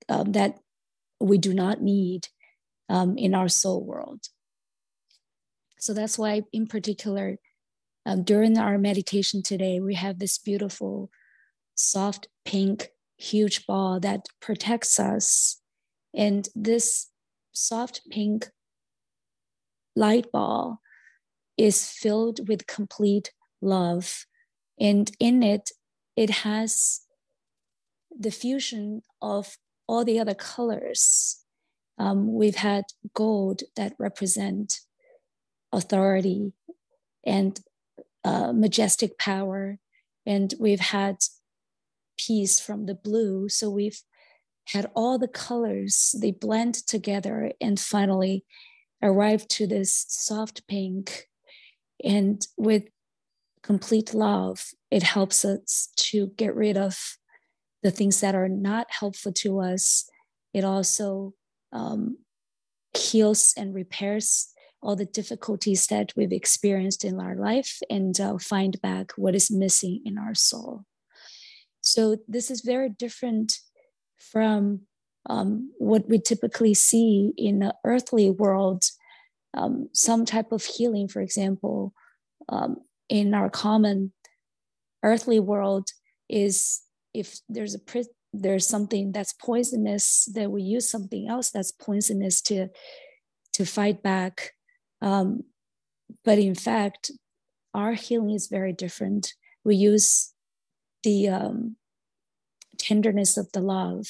[0.08, 0.58] um, that
[1.20, 2.28] we do not need
[2.88, 4.20] um, in our soul world.
[5.78, 7.38] So that's why in particular
[8.04, 11.10] um, during our meditation today we have this beautiful
[11.74, 12.88] soft pink
[13.18, 15.60] huge ball that protects us.
[16.14, 17.08] And this
[17.52, 18.46] soft pink
[19.96, 20.80] light ball
[21.56, 24.26] is filled with complete love.
[24.78, 25.70] And in it,
[26.16, 27.00] it has
[28.16, 29.56] the fusion of
[29.88, 31.42] all the other colors.
[31.98, 32.84] Um, we've had
[33.14, 34.80] gold that represent
[35.72, 36.52] authority
[37.24, 37.58] and
[38.24, 39.78] uh, majestic power,
[40.26, 41.16] and we've had
[42.18, 43.48] peace from the blue.
[43.48, 44.02] So we've
[44.68, 48.44] had all the colors, they blend together and finally
[49.02, 51.28] arrive to this soft pink.
[52.04, 52.84] And with
[53.62, 56.98] complete love, it helps us to get rid of
[57.82, 60.08] the things that are not helpful to us.
[60.54, 61.34] It also
[61.72, 62.18] um,
[62.96, 68.80] heals and repairs all the difficulties that we've experienced in our life and uh, find
[68.80, 70.84] back what is missing in our soul.
[71.80, 73.58] So, this is very different
[74.18, 74.82] from
[75.28, 78.84] um, what we typically see in the earthly world.
[79.54, 81.94] Um, some type of healing, for example,
[82.48, 82.76] um,
[83.08, 84.12] in our common
[85.02, 85.88] earthly world,
[86.28, 86.82] is
[87.14, 87.80] if there's a
[88.32, 92.68] there's something that's poisonous, that we use something else that's poisonous to
[93.54, 94.52] to fight back.
[95.00, 95.44] Um,
[96.24, 97.10] but in fact,
[97.72, 99.32] our healing is very different.
[99.64, 100.34] We use
[101.02, 101.76] the um,
[102.78, 104.06] tenderness of the love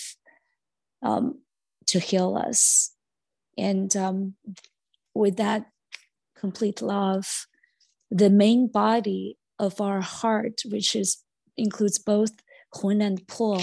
[1.02, 1.40] um,
[1.86, 2.92] to heal us.
[3.56, 4.34] And um,
[5.14, 5.66] with that
[6.38, 7.46] complete love,
[8.10, 11.22] the main body of our heart, which is
[11.56, 12.32] includes both
[12.74, 13.60] Hun and Po,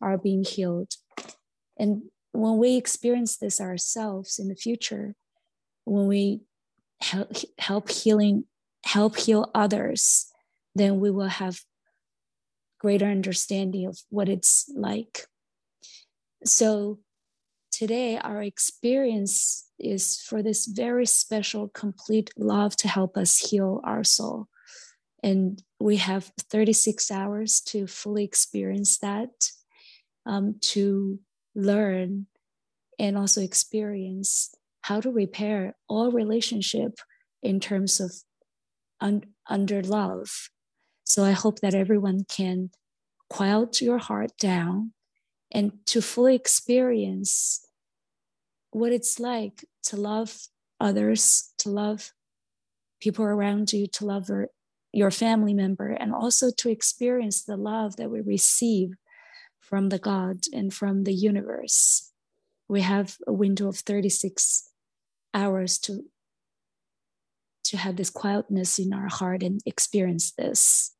[0.00, 0.92] are being healed.
[1.78, 5.14] And when we experience this ourselves in the future,
[5.84, 6.40] when we
[7.00, 8.44] help, healing,
[8.84, 10.26] help heal others,
[10.74, 11.60] then we will have
[12.78, 15.26] greater understanding of what it's like.
[16.44, 16.98] So
[17.72, 24.04] today, our experience is for this very special, complete love to help us heal our
[24.04, 24.48] soul.
[25.22, 29.50] And we have 36 hours to fully experience that,
[30.24, 31.18] um, to
[31.54, 32.26] learn
[32.98, 36.98] and also experience how to repair all relationship
[37.42, 38.12] in terms of
[39.00, 40.48] un- under love
[41.06, 42.70] so I hope that everyone can
[43.30, 44.92] quiet your heart down
[45.56, 47.66] and to fully experience
[48.72, 50.48] what it's like to love
[50.78, 52.12] others, to love
[53.00, 54.28] people around you, to love
[54.92, 58.90] your family member, and also to experience the love that we receive
[59.58, 62.12] from the God and from the universe.
[62.68, 64.70] We have a window of 36
[65.32, 66.02] hours to,
[67.64, 70.92] to have this quietness in our heart and experience this.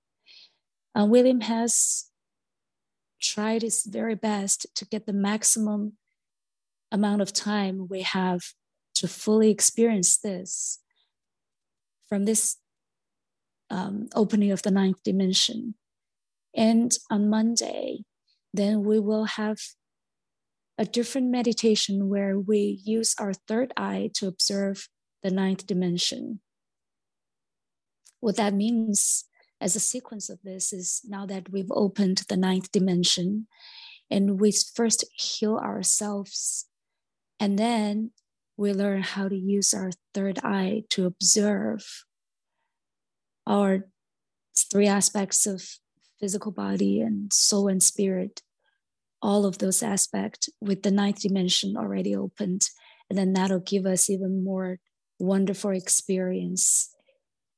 [0.99, 2.07] Uh, William has
[3.21, 5.93] tried his very best to get the maximum
[6.93, 8.41] amount of time we have
[8.95, 10.81] to fully experience this
[12.09, 12.57] from this
[13.71, 15.75] um, opening of the ninth dimension.
[16.55, 18.05] And on Monday,
[18.55, 19.59] then we will have
[20.79, 24.89] a different meditation where we use our third eye to observe
[25.23, 26.41] the ninth dimension.
[28.21, 29.25] What that means
[29.61, 33.47] as a sequence of this is now that we've opened the ninth dimension
[34.11, 36.67] and we first heal ourselves
[37.41, 38.11] and then
[38.57, 42.05] we learn how to use our third eye to observe
[43.47, 43.87] our
[44.71, 45.63] three aspects of
[46.19, 48.43] physical body and soul and spirit.
[49.21, 52.63] All of those aspects with the ninth dimension already opened
[53.09, 54.79] and then that'll give us even more
[55.19, 56.95] wonderful experience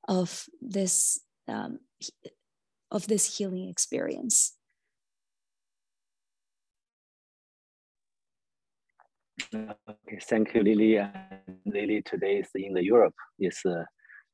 [0.07, 1.78] of this um,
[2.90, 4.55] of this healing experience.
[9.55, 11.01] Okay, thank you, Lily.
[11.64, 13.14] Lily today is in the Europe.
[13.38, 13.84] It's uh,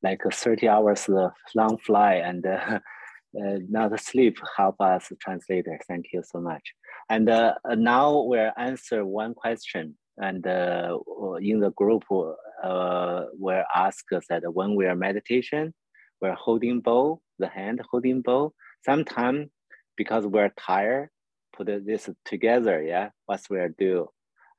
[0.03, 1.09] like a 30 hours
[1.55, 2.79] long fly and uh,
[3.41, 5.79] uh, not sleep help us translator.
[5.89, 6.63] Thank you so much.
[7.11, 9.97] And uh, now we'll answer one question.
[10.17, 10.99] And uh,
[11.41, 15.75] in the group, uh, we're asked that when we are meditation,
[16.21, 18.53] we're holding bow, the hand holding bow.
[18.85, 19.49] Sometimes
[19.97, 21.11] because we're tired,
[21.57, 24.09] put this together, yeah, what we'll do.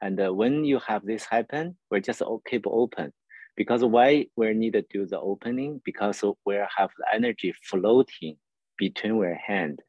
[0.02, 3.12] And uh, when you have this happen, we just keep open.
[3.56, 5.82] Because why we need to do the opening?
[5.86, 8.38] Because we have the energy floating
[8.78, 9.80] between our hand.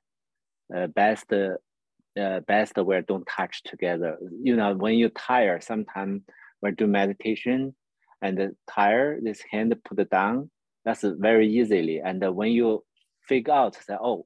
[0.75, 4.19] Uh, best, uh, best we don't touch together.
[4.43, 6.23] You know, when you tire, sometimes
[6.63, 7.75] we do meditation
[8.23, 10.51] and tire, this hand put down,
[10.87, 12.01] that's very easily.
[12.01, 12.85] And when you
[13.29, 14.25] figure out that, oh,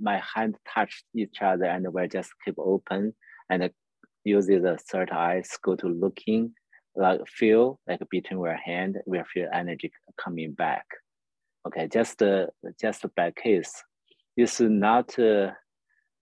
[0.00, 3.14] my hand touched each other and we just keep open
[3.48, 3.70] and
[4.22, 6.52] using the third eyes, go to looking,
[6.94, 9.90] like feel like between our hand, we feel energy
[10.22, 10.84] coming back.
[11.66, 12.46] Okay, just uh,
[12.78, 13.72] just by case,
[14.36, 15.18] it's not.
[15.18, 15.52] Uh,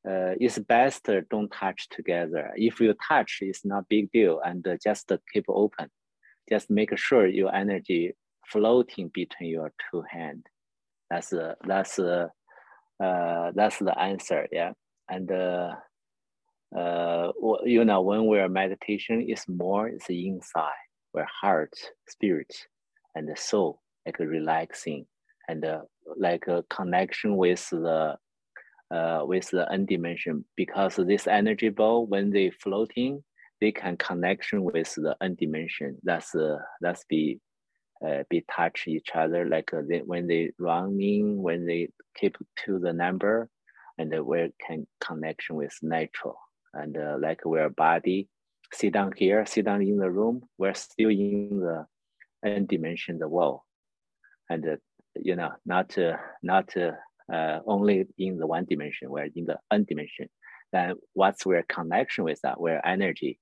[0.09, 2.53] uh, it's best don't touch together.
[2.57, 5.89] If you touch, it's not big deal, and just keep open.
[6.49, 8.15] Just make sure your energy
[8.51, 10.45] floating between your two hands.
[11.11, 12.29] That's uh, that's uh,
[13.03, 14.47] uh, that's the answer.
[14.53, 14.73] Yeah,
[15.09, 15.75] and uh,
[16.77, 17.33] uh,
[17.65, 20.71] you know, when we're meditation, it's more it's inside,
[21.13, 21.73] where heart,
[22.09, 22.55] spirit,
[23.15, 25.07] and the soul like relaxing
[25.49, 25.81] and uh,
[26.17, 28.17] like a connection with the
[28.91, 33.23] uh, with the n dimension because this energy ball when they floating
[33.61, 37.39] they can connection with the n dimension that's uh, that's be
[38.07, 42.79] uh, be touch each other like uh, they, when they running when they keep to
[42.79, 43.49] the number
[43.99, 46.39] and uh, we can connection with natural.
[46.73, 48.29] And uh, like we're body
[48.73, 51.85] sit down here sit down in the room we're still in the
[52.45, 53.65] n dimension the wall
[54.49, 54.77] and uh,
[55.17, 56.73] you know not uh, not
[57.67, 60.29] only in the one dimension we're in the n dimension.
[60.73, 62.61] Then what's where connection with that?
[62.61, 63.39] Where energy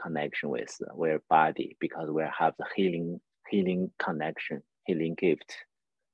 [0.00, 3.20] connection with where body because we have the healing
[3.50, 5.54] healing connection healing gift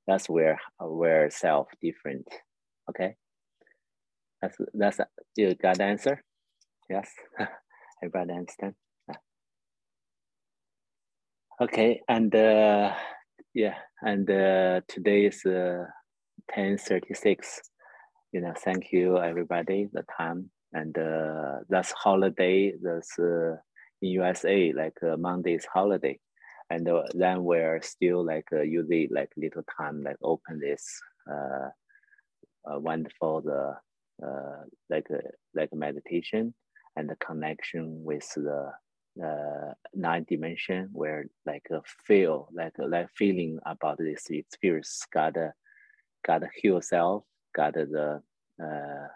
[0.07, 2.27] that's where where self different
[2.89, 3.15] okay
[4.41, 4.99] that's that's
[5.35, 6.21] you got the answer
[6.89, 7.09] yes
[8.03, 8.73] everybody understand
[11.61, 12.93] okay and uh
[13.55, 15.87] yeah, and uh, today is uh,
[16.53, 17.61] 1036.
[18.33, 20.51] You know, thank you everybody, the time.
[20.73, 23.55] And uh, that's holiday, that's uh,
[24.01, 26.19] in USA, like uh, Monday is holiday.
[26.69, 31.69] And uh, then we're still like uh, using like little time, like open this uh,
[32.65, 33.75] uh, wonderful, the
[34.25, 35.17] uh, like uh,
[35.53, 36.53] like meditation
[36.95, 38.71] and the connection with the
[39.23, 45.53] uh, nine dimension where like a feel like like feeling about this experience gotta
[46.25, 47.23] gotta heal self
[47.55, 48.21] gotta the
[48.63, 49.07] uh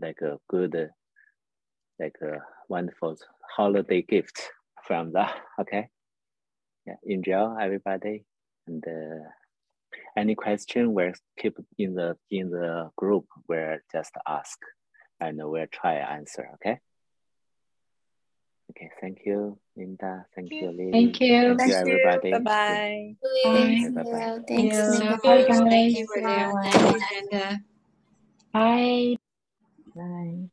[0.00, 0.90] like a good
[2.00, 3.16] like a wonderful
[3.56, 4.50] holiday gift
[4.82, 5.88] from that okay
[6.86, 8.24] yeah enjoy everybody
[8.66, 9.28] and uh,
[10.16, 14.58] any question where keep in the in the group We'll just ask
[15.20, 16.80] and we'll try answer okay
[18.70, 20.26] Okay, thank you, Linda.
[20.34, 20.90] Thank you, Lily.
[20.90, 21.56] Thank you.
[21.56, 22.32] Thank you, everybody.
[22.32, 23.14] Bye-bye.
[23.94, 24.40] Bye-bye.
[24.48, 24.76] Thanks.
[24.76, 26.06] So, thank you guys.
[26.12, 27.08] for that.
[27.16, 27.56] And, uh,
[28.52, 29.16] Bye.
[29.94, 30.50] Bye.